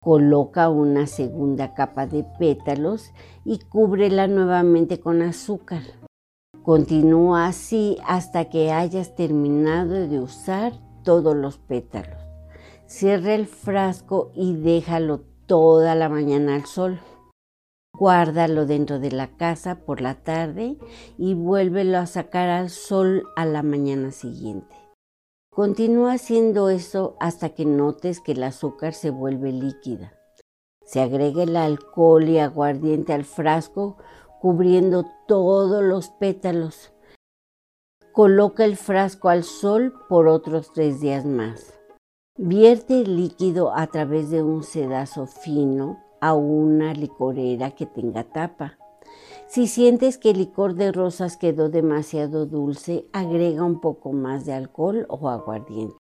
Coloca 0.03 0.69
una 0.69 1.07
segunda 1.07 1.73
capa 1.73 2.07
de 2.07 2.27
pétalos 2.39 3.11
y 3.47 3.59
cúbrela 3.61 4.27
nuevamente 4.27 5.01
con 5.01 5.23
azúcar. 5.23 5.81
Continúa 6.63 7.47
así 7.47 7.97
hasta 8.07 8.51
que 8.51 8.71
hayas 8.71 9.15
terminado 9.15 10.07
de 10.09 10.21
usar 10.21 10.75
todos 11.05 11.35
los 11.35 11.57
pétalos. 11.57 12.21
Cierra 12.85 13.35
el 13.35 13.47
frasco 13.47 14.31
y 14.35 14.57
déjalo 14.57 15.36
toda 15.47 15.95
la 15.95 16.09
mañana 16.09 16.55
al 16.55 16.67
sol. 16.67 17.01
Guárdalo 17.93 18.67
dentro 18.67 18.99
de 18.99 19.11
la 19.11 19.37
casa 19.37 19.77
por 19.87 20.01
la 20.01 20.23
tarde 20.23 20.77
y 21.17 21.35
vuélvelo 21.35 21.99
a 21.99 22.07
sacar 22.07 22.51
al 22.51 22.69
sol 22.69 23.25
a 23.37 23.47
la 23.47 23.63
mañana 23.63 24.11
siguiente. 24.11 24.77
Continúa 25.51 26.13
haciendo 26.13 26.69
eso 26.69 27.17
hasta 27.21 27.51
que 27.51 27.65
notes 27.65 28.21
que 28.21 28.33
el 28.33 28.43
azúcar 28.43 28.93
se 28.93 29.09
vuelve 29.09 29.53
líquida. 29.53 30.13
Se 30.85 31.01
agrega 31.01 31.45
el 31.45 31.57
alcohol 31.57 32.29
y 32.29 32.39
aguardiente 32.39 33.15
al 33.15 33.25
frasco 33.25 33.97
cubriendo 34.41 35.07
todos 35.27 35.83
los 35.83 36.11
pétalos. 36.11 36.93
Coloca 38.13 38.65
el 38.65 38.77
frasco 38.77 39.31
al 39.31 39.45
sol 39.45 39.95
por 40.09 40.29
otros 40.29 40.73
tres 40.73 41.01
días 41.01 41.25
más. 41.25 41.76
Vierte 42.39 43.01
el 43.01 43.17
líquido 43.17 43.75
a 43.75 43.87
través 43.87 44.29
de 44.29 44.43
un 44.43 44.63
sedazo 44.63 45.27
fino 45.27 46.05
a 46.21 46.35
una 46.35 46.93
licorera 46.93 47.71
que 47.71 47.87
tenga 47.87 48.25
tapa. 48.25 48.77
Si 49.49 49.67
sientes 49.67 50.19
que 50.19 50.33
el 50.33 50.39
licor 50.39 50.75
de 50.75 50.93
rosas 50.93 51.39
quedó 51.39 51.71
demasiado 51.71 52.45
dulce, 52.45 53.07
agrega 53.15 53.65
un 53.65 53.81
poco 53.81 54.13
más 54.13 54.45
de 54.45 54.53
alcohol 54.53 55.07
o 55.09 55.31
aguardiente. 55.31 55.97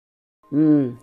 Mmm, 0.51 0.99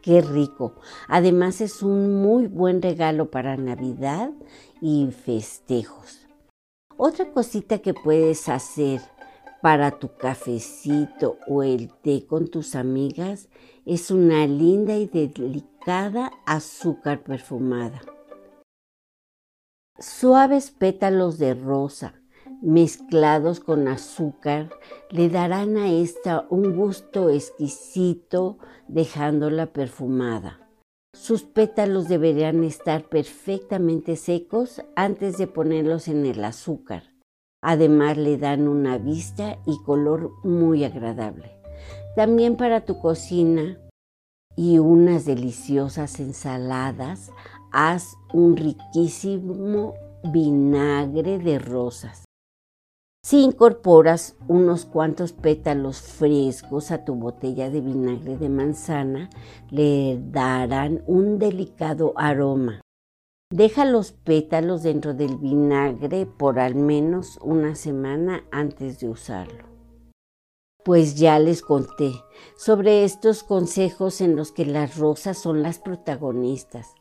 qué 0.00 0.20
rico. 0.20 0.74
Además 1.08 1.60
es 1.60 1.82
un 1.82 2.22
muy 2.22 2.46
buen 2.46 2.80
regalo 2.80 3.32
para 3.32 3.56
Navidad 3.56 4.30
y 4.80 5.10
festejos. 5.10 6.28
Otra 6.96 7.32
cosita 7.32 7.78
que 7.78 7.94
puedes 7.94 8.48
hacer 8.48 9.00
para 9.60 9.98
tu 9.98 10.16
cafecito 10.16 11.36
o 11.48 11.64
el 11.64 11.92
té 11.92 12.26
con 12.26 12.46
tus 12.46 12.76
amigas 12.76 13.48
es 13.88 14.10
una 14.10 14.46
linda 14.46 14.96
y 14.96 15.06
delicada 15.06 16.30
azúcar 16.46 17.22
perfumada. 17.22 18.00
Suaves 19.98 20.70
pétalos 20.70 21.38
de 21.38 21.54
rosa 21.54 22.14
mezclados 22.62 23.60
con 23.60 23.88
azúcar 23.88 24.70
le 25.10 25.28
darán 25.28 25.76
a 25.76 25.90
esta 25.90 26.46
un 26.50 26.76
gusto 26.76 27.30
exquisito 27.30 28.58
dejándola 28.88 29.72
perfumada. 29.72 30.68
Sus 31.14 31.42
pétalos 31.42 32.08
deberían 32.08 32.64
estar 32.64 33.08
perfectamente 33.08 34.16
secos 34.16 34.82
antes 34.94 35.38
de 35.38 35.46
ponerlos 35.46 36.08
en 36.08 36.26
el 36.26 36.44
azúcar. 36.44 37.04
Además 37.62 38.16
le 38.16 38.38
dan 38.38 38.68
una 38.68 38.98
vista 38.98 39.58
y 39.66 39.82
color 39.84 40.30
muy 40.44 40.84
agradable. 40.84 41.57
También 42.18 42.56
para 42.56 42.80
tu 42.80 42.98
cocina 42.98 43.78
y 44.56 44.80
unas 44.80 45.24
deliciosas 45.24 46.18
ensaladas, 46.18 47.30
haz 47.70 48.16
un 48.32 48.56
riquísimo 48.56 49.94
vinagre 50.24 51.38
de 51.38 51.60
rosas. 51.60 52.24
Si 53.24 53.44
incorporas 53.44 54.34
unos 54.48 54.84
cuantos 54.84 55.32
pétalos 55.32 56.00
frescos 56.00 56.90
a 56.90 57.04
tu 57.04 57.14
botella 57.14 57.70
de 57.70 57.82
vinagre 57.82 58.36
de 58.36 58.48
manzana, 58.48 59.30
le 59.70 60.18
darán 60.20 61.04
un 61.06 61.38
delicado 61.38 62.14
aroma. 62.16 62.80
Deja 63.52 63.84
los 63.84 64.10
pétalos 64.10 64.82
dentro 64.82 65.14
del 65.14 65.36
vinagre 65.36 66.26
por 66.26 66.58
al 66.58 66.74
menos 66.74 67.38
una 67.42 67.76
semana 67.76 68.42
antes 68.50 68.98
de 68.98 69.08
usarlo. 69.08 69.67
Pues 70.88 71.16
ya 71.16 71.38
les 71.38 71.60
conté 71.60 72.14
sobre 72.56 73.04
estos 73.04 73.42
consejos 73.42 74.22
en 74.22 74.36
los 74.36 74.52
que 74.52 74.64
las 74.64 74.96
rosas 74.96 75.36
son 75.36 75.62
las 75.62 75.78
protagonistas. 75.78 76.94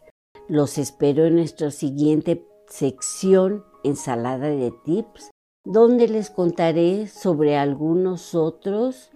Los 0.49 0.77
espero 0.77 1.23
en 1.23 1.35
nuestra 1.35 1.71
siguiente 1.71 2.45
sección 2.67 3.63
ensalada 3.85 4.49
de 4.49 4.73
tips 4.83 5.31
donde 5.63 6.09
les 6.09 6.29
contaré 6.29 7.07
sobre 7.07 7.55
algunos 7.55 8.35
otros 8.35 9.11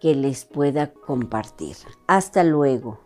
que 0.00 0.14
les 0.14 0.46
pueda 0.46 0.94
compartir. 0.94 1.76
Hasta 2.06 2.44
luego. 2.44 3.03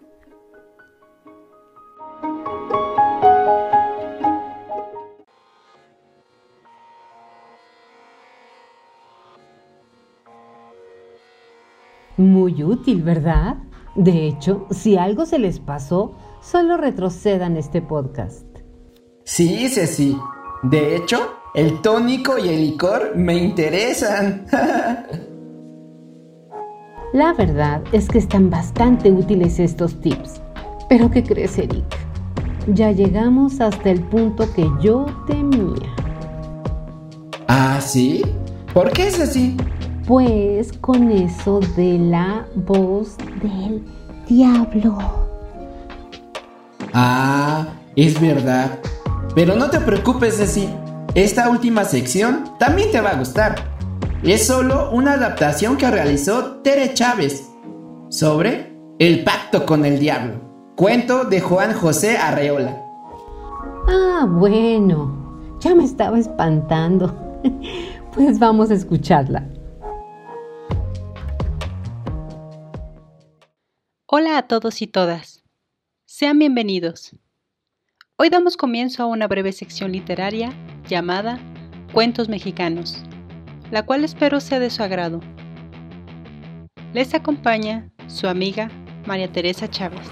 Muy 12.49 12.64
útil, 12.64 13.03
¿verdad? 13.03 13.59
De 13.94 14.26
hecho, 14.26 14.66
si 14.70 14.96
algo 14.96 15.26
se 15.26 15.38
les 15.38 15.61
pasó, 15.61 16.16
solo 16.40 16.78
retrocedan 16.78 17.59
este 17.59 17.82
podcast. 17.82 18.46
Sí, 19.22 19.68
Ceci. 19.68 20.16
De 20.62 20.96
hecho, 20.96 21.18
el 21.55 21.82
tónico 21.82 22.38
y 22.38 22.49
el 22.49 22.62
licor 22.62 23.14
me 23.16 23.34
interesan. 23.34 24.46
La 27.12 27.34
verdad 27.34 27.82
es 27.92 28.09
que 28.09 28.16
están 28.16 28.49
bastante 28.49 29.12
útiles 29.12 29.59
estos 29.59 30.01
tips. 30.01 30.40
Pero 30.88 31.11
¿qué 31.11 31.22
crees, 31.22 31.59
Eric? 31.59 31.84
Ya 32.68 32.92
llegamos 32.92 33.61
hasta 33.61 33.90
el 33.90 34.01
punto 34.05 34.51
que 34.55 34.66
yo 34.80 35.05
temía. 35.26 35.94
¿Ah, 37.46 37.78
sí? 37.82 38.22
¿Por 38.72 38.90
qué 38.92 39.09
es 39.09 39.20
así? 39.20 39.55
Pues 40.09 40.73
con 40.73 41.11
eso 41.11 41.61
de 41.77 41.99
la 41.99 42.47
voz 42.55 43.19
del 43.43 43.85
diablo. 44.27 44.97
Ah, 46.95 47.67
es 47.95 48.19
verdad. 48.19 48.79
Pero 49.35 49.55
no 49.55 49.69
te 49.69 49.81
preocupes, 49.81 50.39
Ceci. 50.39 50.67
Esta 51.15 51.51
última 51.51 51.85
sección 51.85 52.55
también 52.59 52.91
te 52.91 53.03
va 53.03 53.11
a 53.11 53.19
gustar. 53.19 53.57
Es 54.23 54.47
solo 54.47 54.91
una 54.93 55.13
adaptación 55.13 55.77
que 55.77 55.91
realizó 55.91 56.63
Tere 56.63 56.95
Chávez 56.95 57.47
sobre 58.09 58.79
El 58.99 59.25
pacto 59.25 59.67
con 59.67 59.85
el 59.85 59.99
diablo, 59.99 60.41
cuento 60.75 61.25
de 61.25 61.43
Juan 61.43 61.75
José 61.75 62.17
Arreola. 62.17 62.83
Ah, 63.87 64.27
bueno, 64.27 65.59
ya 65.61 65.75
me 65.75 65.85
estaba 65.85 66.19
espantando. 66.19 67.15
pues 68.15 68.39
vamos 68.39 68.71
a 68.71 68.75
escucharla. 68.75 69.45
Hola 74.11 74.39
a 74.39 74.49
todos 74.49 74.81
y 74.81 74.87
todas. 74.87 75.45
Sean 76.07 76.39
bienvenidos. 76.39 77.15
Hoy 78.17 78.31
damos 78.31 78.57
comienzo 78.57 79.03
a 79.03 79.07
una 79.07 79.29
breve 79.29 79.53
sección 79.53 79.93
literaria 79.93 80.51
llamada 80.89 81.39
Cuentos 81.93 82.31
Mexicanos, 82.31 83.05
la 83.71 83.85
cual 83.85 84.05
espero 84.05 84.41
sea 84.41 84.61
de 84.61 84.71
su 84.71 84.83
agrado. 84.83 85.21
Les 86.95 87.13
acompaña 87.13 87.93
su 88.07 88.29
amiga 88.29 88.71
María 89.07 89.31
Teresa 89.31 89.69
Chávez. 89.69 90.09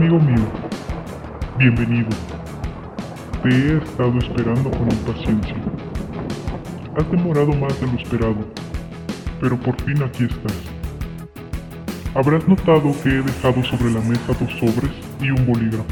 Amigo 0.00 0.18
mío, 0.18 0.46
bienvenido. 1.58 2.08
Te 3.42 3.50
he 3.50 3.76
estado 3.76 4.18
esperando 4.18 4.70
con 4.70 4.90
impaciencia. 4.90 5.54
Has 6.96 7.10
demorado 7.10 7.52
más 7.52 7.78
de 7.78 7.86
lo 7.86 7.98
esperado, 7.98 8.46
pero 9.42 9.58
por 9.58 9.78
fin 9.82 10.02
aquí 10.02 10.24
estás. 10.24 10.56
Habrás 12.14 12.48
notado 12.48 12.94
que 13.02 13.10
he 13.10 13.20
dejado 13.20 13.62
sobre 13.62 13.90
la 13.90 14.00
mesa 14.00 14.32
dos 14.40 14.50
sobres 14.58 14.90
y 15.20 15.32
un 15.32 15.44
bolígrafo. 15.44 15.84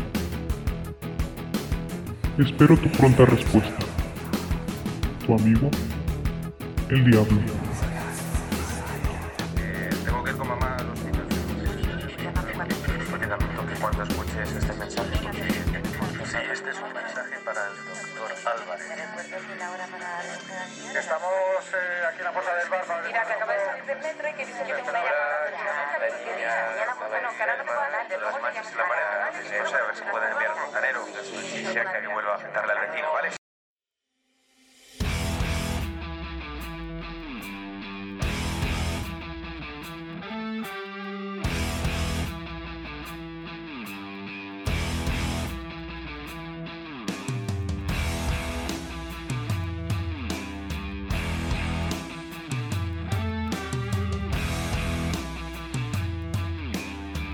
Espero 2.38 2.78
tu 2.78 2.88
pronta 2.88 3.26
respuesta. 3.26 3.84
Tu 5.26 5.34
amigo, 5.34 5.68
el 6.88 7.04
diablo. 7.04 7.57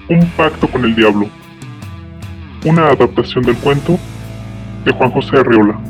Un 0.07 0.27
pacto 0.37 0.69
con 0.69 0.85
el 0.85 0.95
diablo. 0.95 1.29
Una 2.67 2.89
adaptación 2.89 3.43
del 3.43 3.57
cuento 3.57 3.99
de 4.85 4.93
Juan 4.93 5.11
José 5.11 5.39
Arriola. 5.39 5.81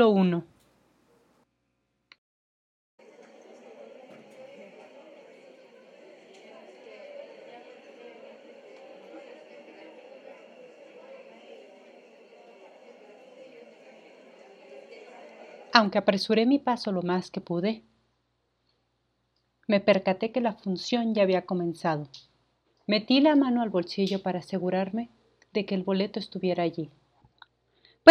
Capítulo 0.00 0.18
1 0.18 0.44
Aunque 15.72 15.98
apresuré 15.98 16.46
mi 16.46 16.58
paso 16.58 16.92
lo 16.92 17.02
más 17.02 17.30
que 17.30 17.42
pude, 17.42 17.82
me 19.68 19.80
percaté 19.80 20.32
que 20.32 20.40
la 20.40 20.54
función 20.54 21.14
ya 21.14 21.24
había 21.24 21.44
comenzado. 21.44 22.08
Metí 22.86 23.20
la 23.20 23.36
mano 23.36 23.60
al 23.60 23.68
bolsillo 23.68 24.22
para 24.22 24.38
asegurarme 24.38 25.10
de 25.52 25.66
que 25.66 25.74
el 25.74 25.82
boleto 25.82 26.18
estuviera 26.18 26.62
allí. 26.62 26.90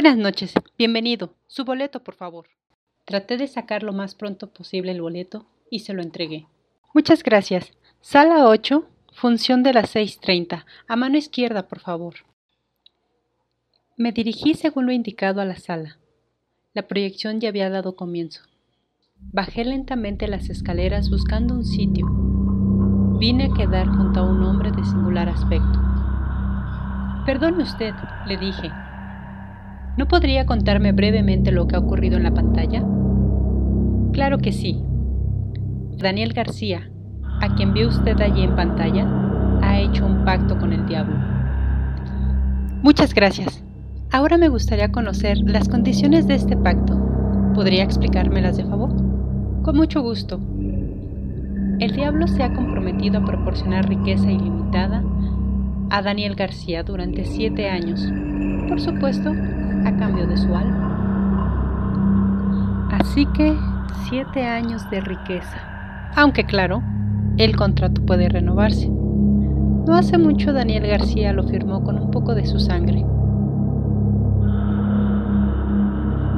Buenas 0.01 0.17
noches, 0.17 0.53
bienvenido. 0.77 1.33
Su 1.47 1.65
boleto, 1.65 2.01
por 2.05 2.15
favor. 2.15 2.45
Traté 3.03 3.35
de 3.35 3.49
sacar 3.49 3.83
lo 3.83 3.91
más 3.91 4.15
pronto 4.15 4.47
posible 4.47 4.93
el 4.93 5.01
boleto 5.01 5.45
y 5.69 5.79
se 5.79 5.93
lo 5.93 6.01
entregué. 6.01 6.47
Muchas 6.93 7.21
gracias. 7.21 7.73
Sala 7.99 8.47
8, 8.47 8.87
función 9.11 9.61
de 9.61 9.73
las 9.73 9.93
6.30. 9.93 10.63
A 10.87 10.95
mano 10.95 11.17
izquierda, 11.17 11.67
por 11.67 11.81
favor. 11.81 12.13
Me 13.97 14.13
dirigí 14.13 14.53
según 14.53 14.85
lo 14.85 14.93
indicado 14.93 15.41
a 15.41 15.45
la 15.45 15.57
sala. 15.57 15.97
La 16.73 16.87
proyección 16.87 17.41
ya 17.41 17.49
había 17.49 17.69
dado 17.69 17.97
comienzo. 17.97 18.43
Bajé 19.17 19.65
lentamente 19.65 20.29
las 20.29 20.49
escaleras 20.49 21.09
buscando 21.09 21.53
un 21.53 21.65
sitio. 21.65 22.07
Vine 23.19 23.49
a 23.51 23.53
quedar 23.53 23.89
junto 23.89 24.21
a 24.21 24.23
un 24.23 24.43
hombre 24.43 24.71
de 24.71 24.85
singular 24.85 25.27
aspecto. 25.27 25.77
Perdone 27.25 27.63
usted, 27.63 27.93
le 28.27 28.37
dije. 28.37 28.71
¿No 29.99 30.07
podría 30.07 30.45
contarme 30.45 30.93
brevemente 30.93 31.51
lo 31.51 31.67
que 31.67 31.75
ha 31.75 31.79
ocurrido 31.79 32.15
en 32.15 32.23
la 32.23 32.33
pantalla? 32.33 32.81
Claro 34.13 34.37
que 34.37 34.53
sí. 34.53 34.81
Daniel 35.97 36.31
García, 36.31 36.89
a 37.41 37.53
quien 37.55 37.73
vio 37.73 37.89
usted 37.89 38.17
allí 38.21 38.43
en 38.43 38.55
pantalla, 38.55 39.05
ha 39.61 39.77
hecho 39.77 40.05
un 40.05 40.23
pacto 40.23 40.57
con 40.57 40.71
el 40.71 40.85
diablo. 40.85 41.17
Muchas 42.81 43.13
gracias. 43.13 43.61
Ahora 44.09 44.37
me 44.37 44.47
gustaría 44.47 44.89
conocer 44.89 45.37
las 45.39 45.67
condiciones 45.67 46.27
de 46.27 46.35
este 46.35 46.55
pacto. 46.55 46.97
¿Podría 47.53 47.83
explicármelas 47.83 48.55
de 48.55 48.63
favor? 48.63 48.95
Con 49.63 49.75
mucho 49.75 50.01
gusto. 50.01 50.39
El 51.79 51.91
diablo 51.91 52.25
se 52.27 52.43
ha 52.43 52.53
comprometido 52.53 53.17
a 53.17 53.25
proporcionar 53.25 53.89
riqueza 53.89 54.31
ilimitada 54.31 55.03
a 55.89 56.01
Daniel 56.01 56.35
García 56.35 56.83
durante 56.83 57.25
siete 57.25 57.67
años, 57.67 58.09
por 58.69 58.79
supuesto, 58.79 59.33
a 59.85 59.95
cambio 59.97 60.27
de 60.27 60.37
su 60.37 60.55
alma. 60.55 60.87
Así 62.91 63.25
que 63.27 63.57
siete 64.09 64.45
años 64.45 64.89
de 64.89 65.01
riqueza. 65.01 65.57
Aunque 66.15 66.43
claro, 66.45 66.81
el 67.37 67.55
contrato 67.55 68.05
puede 68.05 68.27
renovarse. 68.29 68.89
No 68.89 69.95
hace 69.95 70.17
mucho 70.17 70.53
Daniel 70.53 70.87
García 70.87 71.33
lo 71.33 71.43
firmó 71.43 71.83
con 71.83 71.99
un 71.99 72.11
poco 72.11 72.35
de 72.35 72.45
su 72.45 72.59
sangre. 72.59 73.05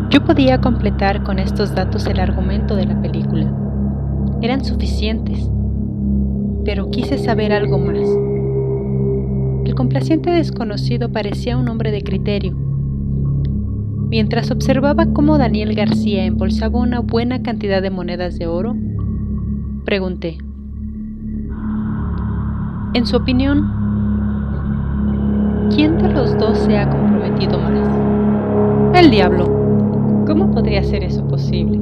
Yo 0.10 0.24
podía 0.26 0.60
completar 0.62 1.24
con 1.24 1.40
estos 1.40 1.74
datos 1.74 2.06
el 2.06 2.20
argumento 2.20 2.76
de 2.76 2.86
la 2.86 3.02
película. 3.02 3.52
Eran 4.42 4.64
suficientes, 4.64 5.50
pero 6.66 6.92
quise 6.92 7.18
saber 7.18 7.54
algo 7.54 7.78
más. 7.78 7.98
El 9.66 9.74
complaciente 9.76 10.30
desconocido 10.30 11.12
parecía 11.12 11.58
un 11.58 11.70
hombre 11.70 11.92
de 11.92 12.02
criterio. 12.02 12.71
Mientras 14.12 14.52
observaba 14.52 15.06
cómo 15.14 15.38
Daniel 15.38 15.74
García 15.74 16.26
embolsaba 16.26 16.78
una 16.78 17.00
buena 17.00 17.44
cantidad 17.44 17.82
de 17.82 17.92
monedas 17.92 18.38
de 18.38 18.46
oro, 18.46 18.76
pregunté, 19.86 20.38
en 22.94 23.06
su 23.06 23.16
opinión, 23.16 23.64
¿quién 25.74 25.98
de 25.98 26.10
los 26.10 26.38
dos 26.38 26.58
se 26.58 26.78
ha 26.78 26.90
comprometido 26.90 27.58
más? 27.58 29.00
El 29.02 29.12
diablo. 29.12 29.46
¿Cómo 30.28 30.52
podría 30.52 30.84
ser 30.84 31.06
eso 31.06 31.26
posible? 31.30 31.80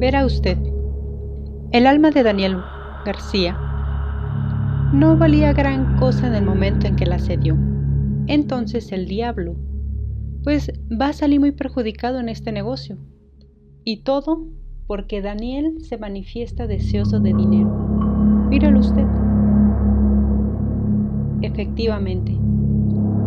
Verá 0.00 0.26
usted, 0.26 0.58
el 1.70 1.86
alma 1.86 2.10
de 2.10 2.24
Daniel 2.24 2.56
García 3.06 3.56
no 4.92 5.16
valía 5.16 5.52
gran 5.52 5.96
cosa 5.96 6.26
en 6.26 6.34
el 6.34 6.44
momento 6.44 6.88
en 6.88 6.96
que 6.96 7.06
la 7.06 7.20
cedió. 7.20 7.56
Entonces 8.26 8.90
el 8.90 9.06
diablo, 9.06 9.54
pues 10.48 10.72
va 10.90 11.08
a 11.08 11.12
salir 11.12 11.40
muy 11.40 11.52
perjudicado 11.52 12.20
en 12.20 12.30
este 12.30 12.52
negocio. 12.52 12.96
Y 13.84 14.02
todo 14.02 14.46
porque 14.86 15.20
Daniel 15.20 15.82
se 15.82 15.98
manifiesta 15.98 16.66
deseoso 16.66 17.20
de 17.20 17.34
dinero. 17.34 17.68
Míralo 18.48 18.80
usted. 18.80 19.04
Efectivamente, 21.42 22.34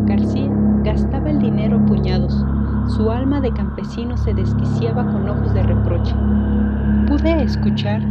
García 0.07 0.49
gastaba 0.83 1.29
el 1.29 1.37
dinero 1.37 1.77
a 1.77 1.85
puñados 1.85 2.33
su 2.87 3.11
alma 3.11 3.39
de 3.39 3.53
campesino 3.53 4.17
se 4.17 4.33
desquiciaba 4.33 5.05
con 5.05 5.29
ojos 5.29 5.53
de 5.53 5.61
reproche. 5.61 6.15
Pude 7.07 7.43
escuchar 7.43 8.01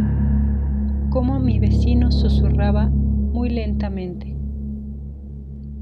cómo 1.10 1.40
mi 1.40 1.58
vecino 1.58 2.12
susurraba 2.12 2.86
muy 2.88 3.50
lentamente. 3.50 4.36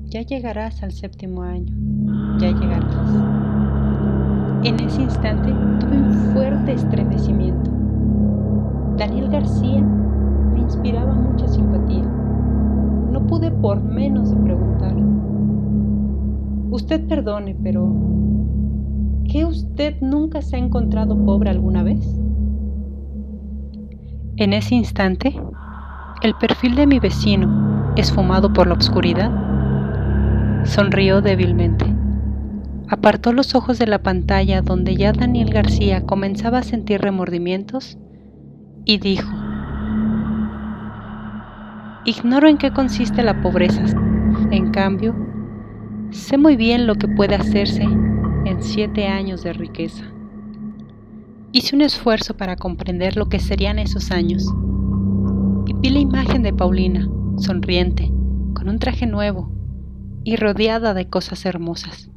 Ya 0.07 0.23
llegarás 0.23 0.83
al 0.83 0.93
séptimo 0.93 1.43
año, 1.43 1.77
ya 2.41 2.59
llegarás. 2.59 2.88
En 4.65 4.81
ese 4.81 5.03
instante 5.03 5.53
tuve 5.81 5.97
un 5.97 6.13
fuerte 6.33 6.73
estremecimiento. 6.73 7.71
Daniel 8.97 9.29
García 9.29 9.83
me 9.83 10.61
inspiraba 10.61 11.15
mucha 11.15 11.47
simpatía. 11.49 12.05
No 13.13 13.27
pude 13.27 13.51
por 13.51 13.83
menos 13.83 14.31
de 14.31 14.37
preguntarle. 14.37 15.05
Usted 16.71 17.07
perdone, 17.07 17.57
pero 17.63 18.09
¿Qué 19.29 19.45
usted 19.45 20.01
nunca 20.01 20.41
se 20.41 20.57
ha 20.57 20.59
encontrado 20.59 21.15
pobre 21.27 21.51
alguna 21.51 21.83
vez? 21.83 22.19
En 24.37 24.55
ese 24.55 24.75
instante, 24.75 25.39
el 26.23 26.35
perfil 26.37 26.77
de 26.77 26.87
mi 26.87 26.99
vecino, 26.99 27.93
esfumado 27.97 28.51
por 28.51 28.67
la 28.67 28.73
oscuridad, 28.73 29.31
sonrió 30.65 31.21
débilmente. 31.21 31.85
Apartó 32.91 33.35
los 33.35 33.55
ojos 33.55 33.79
de 33.79 33.87
la 33.87 34.03
pantalla 34.03 34.63
donde 34.63 34.97
ya 34.97 35.13
Daniel 35.13 35.51
García 35.51 36.07
comenzaba 36.07 36.59
a 36.59 36.63
sentir 36.63 37.03
remordimientos 37.03 37.99
y 38.87 38.99
dijo, 38.99 39.31
Ignoro 42.07 42.49
en 42.49 42.57
qué 42.57 42.73
consiste 42.73 43.23
la 43.23 43.43
pobreza. 43.43 43.85
En 44.51 44.71
cambio, 44.71 45.15
sé 46.11 46.39
muy 46.39 46.57
bien 46.57 46.87
lo 46.87 46.95
que 46.95 47.09
puede 47.09 47.35
hacerse 47.35 47.83
en 47.83 48.63
siete 48.63 49.07
años 49.07 49.43
de 49.43 49.53
riqueza. 49.53 50.05
Hice 51.53 51.77
un 51.77 51.83
esfuerzo 51.83 52.39
para 52.39 52.57
comprender 52.57 53.19
lo 53.19 53.29
que 53.29 53.41
serían 53.41 53.79
esos 53.79 54.11
años 54.11 54.47
y 55.67 55.75
vi 55.75 55.91
la 55.91 55.99
imagen 55.99 56.43
de 56.43 56.55
Paulina, 56.55 57.07
sonriente, 57.37 58.11
con 58.55 58.71
un 58.71 58.79
traje 58.79 59.07
nuevo 59.07 59.53
y 60.25 60.37
rodeada 60.37 60.95
de 60.95 61.11
cosas 61.11 61.45
hermosas. 61.45 62.11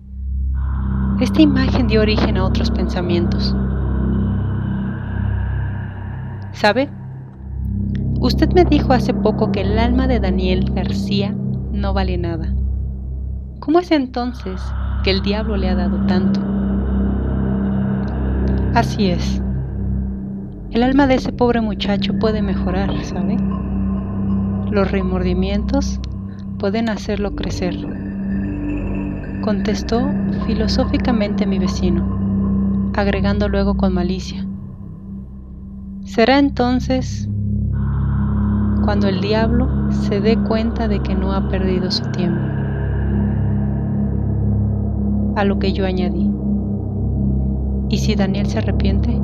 Esta 1.22 1.41
imagen 1.41 1.88
dio 1.88 2.01
origen 2.01 2.38
a 2.38 2.45
otros 2.45 2.69
pensamientos. 2.72 3.55
¿Sabe? 6.51 6.89
Usted 8.19 8.51
me 8.53 8.65
dijo 8.65 8.91
hace 8.91 9.13
poco 9.13 9.51
que 9.51 9.61
el 9.61 9.80
alma 9.80 10.07
de 10.07 10.19
Daniel 10.19 10.69
García 10.74 11.34
no 11.72 11.93
vale 11.93 12.17
nada. 12.17 12.53
¿Cómo 13.59 13.80
es 13.80 13.91
entonces 13.91 14.61
que 15.03 15.09
el 15.11 15.22
diablo 15.22 15.57
le 15.57 15.69
ha 15.69 15.76
dado 15.76 16.05
tanto. 16.05 16.39
Así 18.74 19.09
es. 19.09 19.41
El 20.72 20.84
alma 20.84 21.07
de 21.07 21.15
ese 21.15 21.34
pobre 21.34 21.61
muchacho 21.61 22.17
puede 22.19 22.41
mejorar, 22.41 22.91
¿sabe? 23.03 23.38
Los 24.72 24.91
remordimientos 24.91 25.99
pueden 26.59 26.89
hacerlo 26.89 27.36
crecer. 27.36 27.76
Contestó 29.42 30.08
filosóficamente 30.46 31.48
mi 31.48 31.58
vecino, 31.58 32.92
agregando 32.96 33.50
luego 33.50 33.76
con 33.76 33.94
malicia. 33.94 34.46
Será 36.04 36.38
entonces 36.38 37.28
cuando 38.84 39.08
el 39.08 39.20
diablo 39.20 39.68
se 39.89 40.22
dé 40.22 40.38
cuenta 40.38 40.88
de 40.88 41.00
que 41.02 41.16
no 41.16 41.34
ha 41.34 41.50
perdido 41.50 41.89
su 41.89 42.04
tiempo 42.12 42.39
a 45.36 45.44
lo 45.44 45.58
que 45.58 45.74
yo 45.74 45.86
añadí. 45.86 46.30
¿Y 47.89 47.98
si 47.98 48.16
Daniel 48.16 48.46
se 48.46 48.60
arrepiente? 48.60 49.20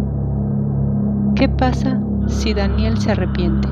¿Qué 1.35 1.47
pasa 1.47 2.01
si 2.27 2.55
Daniel 2.55 2.97
se 2.97 3.11
arrepiente? 3.11 3.67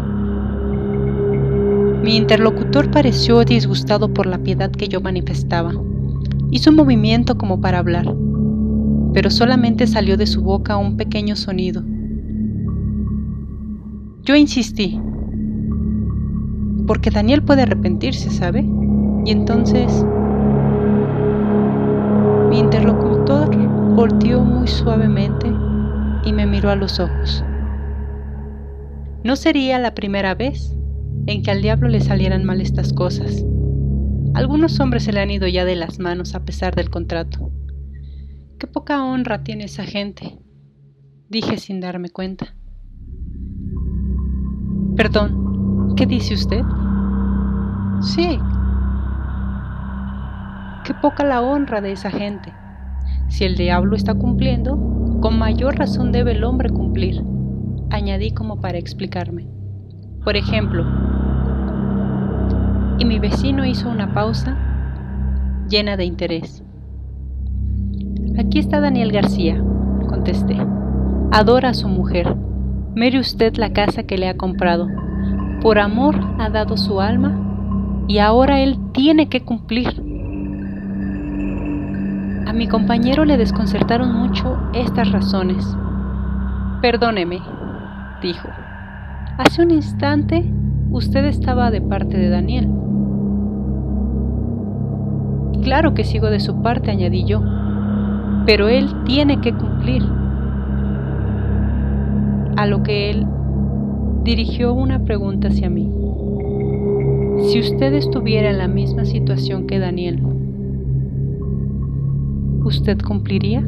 Mi 2.03 2.17
interlocutor 2.17 2.91
pareció 2.91 3.43
disgustado 3.43 4.13
por 4.13 4.27
la 4.27 4.37
piedad 4.37 4.69
que 4.69 4.87
yo 4.87 5.01
manifestaba. 5.01 5.73
Hizo 6.51 6.69
un 6.69 6.75
movimiento 6.75 7.37
como 7.37 7.59
para 7.59 7.79
hablar, 7.79 8.15
pero 9.13 9.29
solamente 9.29 9.87
salió 9.87 10.17
de 10.17 10.27
su 10.27 10.41
boca 10.41 10.77
un 10.77 10.97
pequeño 10.97 11.35
sonido. 11.35 11.83
Yo 14.23 14.35
insistí, 14.35 14.99
porque 16.87 17.11
Daniel 17.11 17.43
puede 17.43 17.63
arrepentirse, 17.63 18.29
¿sabe? 18.29 18.65
Y 19.25 19.31
entonces 19.31 20.05
mi 22.49 22.59
interlocutor 22.59 23.55
volteó 23.95 24.41
muy 24.43 24.67
suavemente 24.67 25.51
y 26.25 26.33
me 26.33 26.45
miró 26.45 26.69
a 26.69 26.75
los 26.75 26.99
ojos. 26.99 27.43
No 29.23 29.35
sería 29.35 29.79
la 29.79 29.95
primera 29.95 30.35
vez 30.35 30.75
en 31.27 31.41
que 31.41 31.51
al 31.51 31.61
diablo 31.61 31.87
le 31.87 32.01
salieran 32.01 32.45
mal 32.45 32.61
estas 32.61 32.93
cosas. 32.93 33.43
Algunos 34.35 34.79
hombres 34.79 35.03
se 35.03 35.13
le 35.13 35.21
han 35.21 35.31
ido 35.31 35.47
ya 35.47 35.65
de 35.65 35.75
las 35.75 35.99
manos 35.99 36.35
a 36.35 36.45
pesar 36.45 36.75
del 36.75 36.89
contrato. 36.89 37.51
Qué 38.59 38.67
poca 38.67 39.03
honra 39.03 39.43
tiene 39.43 39.63
esa 39.63 39.83
gente, 39.83 40.37
dije 41.29 41.57
sin 41.57 41.79
darme 41.79 42.09
cuenta. 42.09 42.53
Perdón, 44.95 45.95
¿qué 45.95 46.05
dice 46.05 46.35
usted? 46.35 46.61
Sí. 48.01 48.37
Qué 50.85 50.93
poca 51.01 51.23
la 51.23 51.41
honra 51.41 51.81
de 51.81 51.93
esa 51.93 52.11
gente. 52.11 52.53
Si 53.29 53.43
el 53.43 53.55
diablo 53.55 53.95
está 53.95 54.13
cumpliendo, 54.13 54.77
con 55.21 55.39
mayor 55.39 55.77
razón 55.77 56.11
debe 56.11 56.33
el 56.33 56.43
hombre 56.43 56.69
cumplir 56.69 57.23
añadí 57.89 58.31
como 58.31 58.59
para 58.59 58.77
explicarme. 58.77 59.47
Por 60.23 60.35
ejemplo, 60.35 60.85
y 62.97 63.05
mi 63.05 63.19
vecino 63.19 63.65
hizo 63.65 63.89
una 63.89 64.13
pausa 64.13 64.57
llena 65.69 65.97
de 65.97 66.05
interés. 66.05 66.63
Aquí 68.37 68.59
está 68.59 68.79
Daniel 68.79 69.11
García, 69.11 69.61
contesté. 70.07 70.57
Adora 71.31 71.69
a 71.69 71.73
su 71.73 71.87
mujer. 71.87 72.35
Mire 72.95 73.19
usted 73.19 73.55
la 73.57 73.73
casa 73.73 74.03
que 74.03 74.17
le 74.17 74.29
ha 74.29 74.37
comprado. 74.37 74.87
Por 75.61 75.79
amor 75.79 76.15
ha 76.39 76.49
dado 76.49 76.77
su 76.77 77.01
alma 77.01 78.05
y 78.07 78.19
ahora 78.19 78.59
él 78.59 78.77
tiene 78.93 79.27
que 79.29 79.41
cumplir. 79.43 80.01
A 82.45 82.53
mi 82.53 82.67
compañero 82.67 83.25
le 83.25 83.37
desconcertaron 83.37 84.13
mucho 84.13 84.57
estas 84.73 85.11
razones. 85.11 85.65
Perdóneme, 86.81 87.39
dijo. 88.21 88.47
Hace 89.37 89.63
un 89.63 89.71
instante 89.71 90.53
usted 90.91 91.25
estaba 91.25 91.71
de 91.71 91.81
parte 91.81 92.17
de 92.17 92.29
Daniel. 92.29 92.69
Claro 95.65 95.95
que 95.95 96.03
sigo 96.03 96.29
de 96.29 96.39
su 96.39 96.61
parte, 96.61 96.91
añadí 96.91 97.25
yo, 97.25 97.41
pero 98.45 98.67
él 98.67 98.87
tiene 99.03 99.41
que 99.41 99.51
cumplir. 99.51 100.03
A 102.55 102.67
lo 102.67 102.83
que 102.83 103.09
él 103.09 103.25
dirigió 104.23 104.75
una 104.75 105.03
pregunta 105.03 105.47
hacia 105.47 105.71
mí. 105.71 105.91
Si 107.47 107.59
usted 107.59 107.95
estuviera 107.95 108.51
en 108.51 108.59
la 108.59 108.67
misma 108.67 109.05
situación 109.05 109.65
que 109.65 109.79
Daniel, 109.79 110.21
¿usted 112.63 112.99
cumpliría? 113.01 113.61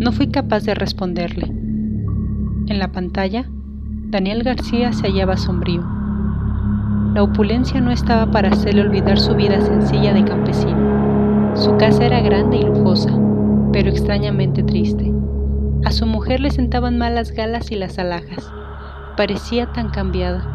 No 0.00 0.10
fui 0.10 0.26
capaz 0.26 0.64
de 0.64 0.74
responderle. 0.74 1.46
En 1.46 2.80
la 2.80 2.90
pantalla, 2.90 3.48
Daniel 4.10 4.42
García 4.42 4.92
se 4.92 5.06
hallaba 5.06 5.36
sombrío. 5.36 5.97
La 7.14 7.22
opulencia 7.22 7.80
no 7.80 7.90
estaba 7.90 8.30
para 8.30 8.50
hacerle 8.50 8.82
olvidar 8.82 9.18
su 9.18 9.34
vida 9.34 9.60
sencilla 9.60 10.12
de 10.12 10.24
campesino. 10.24 11.56
Su 11.56 11.76
casa 11.76 12.04
era 12.04 12.20
grande 12.20 12.58
y 12.58 12.62
lujosa, 12.62 13.10
pero 13.72 13.90
extrañamente 13.90 14.62
triste. 14.62 15.12
A 15.84 15.90
su 15.90 16.06
mujer 16.06 16.40
le 16.40 16.50
sentaban 16.50 16.98
mal 16.98 17.14
las 17.14 17.32
galas 17.32 17.70
y 17.72 17.76
las 17.76 17.98
alhajas. 17.98 18.52
Parecía 19.16 19.72
tan 19.72 19.90
cambiada. 19.90 20.46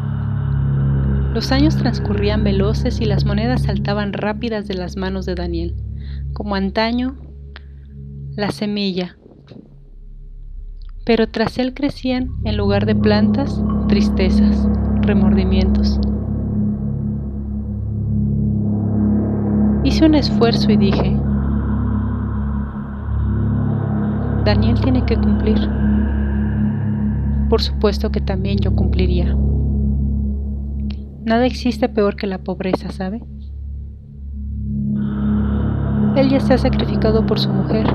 Los 1.34 1.52
años 1.52 1.76
transcurrían 1.76 2.44
veloces 2.44 3.00
y 3.00 3.04
las 3.04 3.24
monedas 3.24 3.62
saltaban 3.62 4.12
rápidas 4.12 4.68
de 4.68 4.74
las 4.74 4.96
manos 4.96 5.26
de 5.26 5.34
Daniel, 5.34 5.74
como 6.32 6.54
antaño 6.54 7.16
la 8.36 8.50
semilla 8.50 9.16
pero 11.04 11.28
tras 11.28 11.58
él 11.58 11.74
crecían, 11.74 12.30
en 12.44 12.56
lugar 12.56 12.86
de 12.86 12.94
plantas, 12.94 13.62
tristezas, 13.88 14.66
remordimientos. 15.02 16.00
Hice 19.84 20.06
un 20.06 20.14
esfuerzo 20.14 20.72
y 20.72 20.78
dije, 20.78 21.14
Daniel 24.44 24.80
tiene 24.80 25.04
que 25.04 25.16
cumplir. 25.16 25.58
Por 27.50 27.60
supuesto 27.60 28.10
que 28.10 28.22
también 28.22 28.56
yo 28.58 28.74
cumpliría. 28.74 29.36
Nada 31.24 31.44
existe 31.44 31.88
peor 31.90 32.16
que 32.16 32.26
la 32.26 32.38
pobreza, 32.38 32.90
¿sabe? 32.90 33.22
Él 36.16 36.30
ya 36.30 36.40
se 36.40 36.54
ha 36.54 36.58
sacrificado 36.58 37.26
por 37.26 37.38
su 37.38 37.50
mujer. 37.50 37.86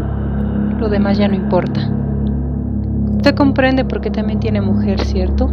Lo 0.79 0.89
demás 0.89 1.17
ya 1.17 1.27
no 1.27 1.35
importa. 1.35 1.91
Usted 3.17 3.33
comprende 3.33 3.83
por 3.83 4.01
qué 4.01 4.11
también 4.11 4.39
tiene 4.39 4.61
mujer, 4.61 4.99
¿cierto? 5.01 5.49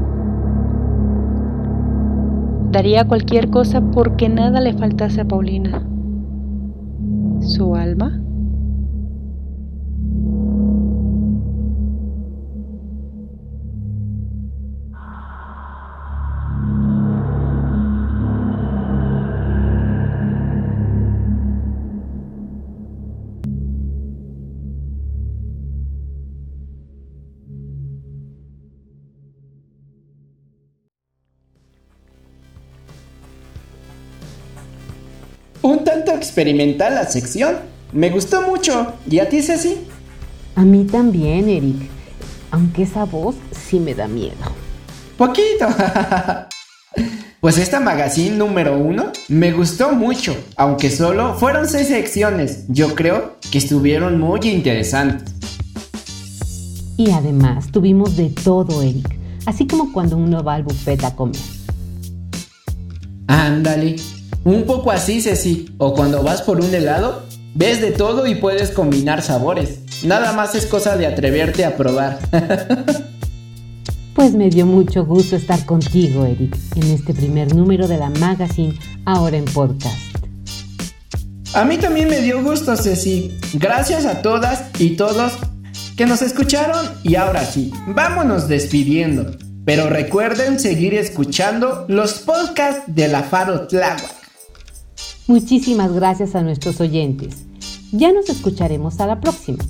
Daría 2.70 3.06
cualquier 3.06 3.48
cosa 3.48 3.80
porque 3.80 4.28
nada 4.28 4.60
le 4.60 4.74
faltase 4.74 5.22
a 5.22 5.24
Paulina. 5.24 5.82
¿Su 7.46 7.76
alma? 7.76 8.25
Experimental 36.36 36.94
la 36.94 37.06
sección. 37.06 37.56
Me 37.92 38.10
gustó 38.10 38.42
mucho. 38.42 38.92
¿Y 39.10 39.20
a 39.20 39.28
ti, 39.28 39.40
Ceci? 39.40 39.78
A 40.54 40.66
mí 40.66 40.84
también, 40.84 41.48
Eric. 41.48 41.88
Aunque 42.50 42.82
esa 42.82 43.04
voz 43.04 43.36
sí 43.52 43.80
me 43.80 43.94
da 43.94 44.06
miedo. 44.06 44.36
Poquito. 45.16 45.66
pues 47.40 47.56
esta 47.56 47.80
magazine 47.80 48.36
número 48.36 48.76
uno 48.76 49.12
me 49.28 49.50
gustó 49.52 49.92
mucho. 49.92 50.36
Aunque 50.58 50.90
solo 50.90 51.36
fueron 51.36 51.66
seis 51.66 51.88
secciones. 51.88 52.64
Yo 52.68 52.94
creo 52.94 53.38
que 53.50 53.56
estuvieron 53.56 54.20
muy 54.20 54.40
interesantes. 54.42 55.32
Y 56.98 57.12
además 57.12 57.72
tuvimos 57.72 58.14
de 58.14 58.28
todo, 58.28 58.82
Eric. 58.82 59.18
Así 59.46 59.66
como 59.66 59.90
cuando 59.90 60.18
uno 60.18 60.44
va 60.44 60.56
al 60.56 60.64
buffet 60.64 61.02
a 61.02 61.16
comer. 61.16 61.40
Ándale. 63.26 63.96
Un 64.46 64.62
poco 64.62 64.92
así, 64.92 65.20
Ceci. 65.20 65.74
O 65.76 65.92
cuando 65.92 66.22
vas 66.22 66.40
por 66.40 66.60
un 66.60 66.72
helado, 66.72 67.24
ves 67.56 67.80
de 67.80 67.90
todo 67.90 68.28
y 68.28 68.36
puedes 68.36 68.70
combinar 68.70 69.20
sabores. 69.20 69.80
Nada 70.04 70.32
más 70.34 70.54
es 70.54 70.66
cosa 70.66 70.96
de 70.96 71.04
atreverte 71.04 71.64
a 71.64 71.76
probar. 71.76 72.20
pues 74.14 74.34
me 74.34 74.48
dio 74.48 74.64
mucho 74.64 75.04
gusto 75.04 75.34
estar 75.34 75.66
contigo, 75.66 76.24
Eric, 76.24 76.56
en 76.76 76.84
este 76.92 77.12
primer 77.12 77.56
número 77.56 77.88
de 77.88 77.96
la 77.96 78.08
magazine, 78.08 78.78
ahora 79.04 79.36
en 79.36 79.46
podcast. 79.46 79.98
A 81.52 81.64
mí 81.64 81.76
también 81.76 82.08
me 82.08 82.20
dio 82.20 82.40
gusto, 82.40 82.76
Ceci. 82.76 83.36
Gracias 83.54 84.06
a 84.06 84.22
todas 84.22 84.66
y 84.78 84.90
todos 84.90 85.32
que 85.96 86.06
nos 86.06 86.22
escucharon 86.22 86.86
y 87.02 87.16
ahora 87.16 87.44
sí, 87.44 87.72
vámonos 87.88 88.46
despidiendo. 88.46 89.32
Pero 89.64 89.88
recuerden 89.88 90.60
seguir 90.60 90.94
escuchando 90.94 91.84
los 91.88 92.20
podcasts 92.20 92.84
de 92.86 93.08
la 93.08 93.24
Faro 93.24 93.66
Tláhuac. 93.66 94.25
Muchísimas 95.28 95.92
gracias 95.92 96.36
a 96.36 96.42
nuestros 96.42 96.80
oyentes. 96.80 97.46
Ya 97.90 98.12
nos 98.12 98.28
escucharemos 98.28 99.00
a 99.00 99.08
la 99.08 99.20
próxima. 99.20 99.64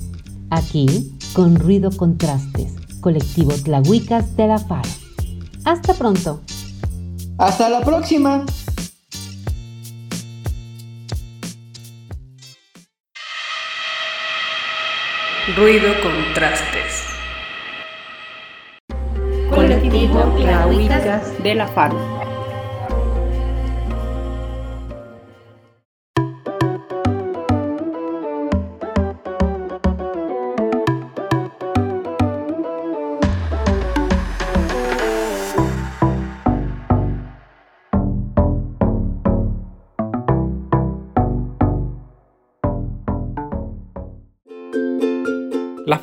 Aquí, 0.51 1.17
con 1.33 1.55
Ruido 1.55 1.89
Contrastes, 1.89 2.73
colectivo 3.01 3.53
Tlahuicas 3.63 4.37
de 4.37 4.47
la 4.47 4.59
FARO. 4.59 4.89
Hasta 5.65 5.95
pronto. 5.95 6.41
Hasta 7.39 7.69
la 7.69 7.81
próxima. 7.81 8.45
Ruido 15.55 15.89
Contrastes. 16.03 17.03
Colectivo 19.49 20.19
Tlahuicas 20.37 21.41
de 21.41 21.55
la 21.55 21.67
FARO. 21.67 22.26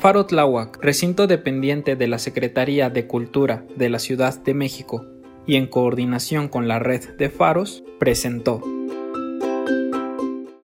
Faro 0.05 0.27
recinto 0.83 1.25
dependiente 1.25 1.95
de 1.95 2.05
la 2.05 2.19
Secretaría 2.19 2.91
de 2.91 3.07
Cultura 3.07 3.65
de 3.75 3.89
la 3.89 3.97
Ciudad 3.97 4.39
de 4.43 4.53
México 4.53 5.03
y 5.47 5.55
en 5.55 5.65
coordinación 5.65 6.47
con 6.47 6.67
la 6.67 6.77
red 6.77 7.17
de 7.17 7.31
faros, 7.31 7.83
presentó 7.97 8.61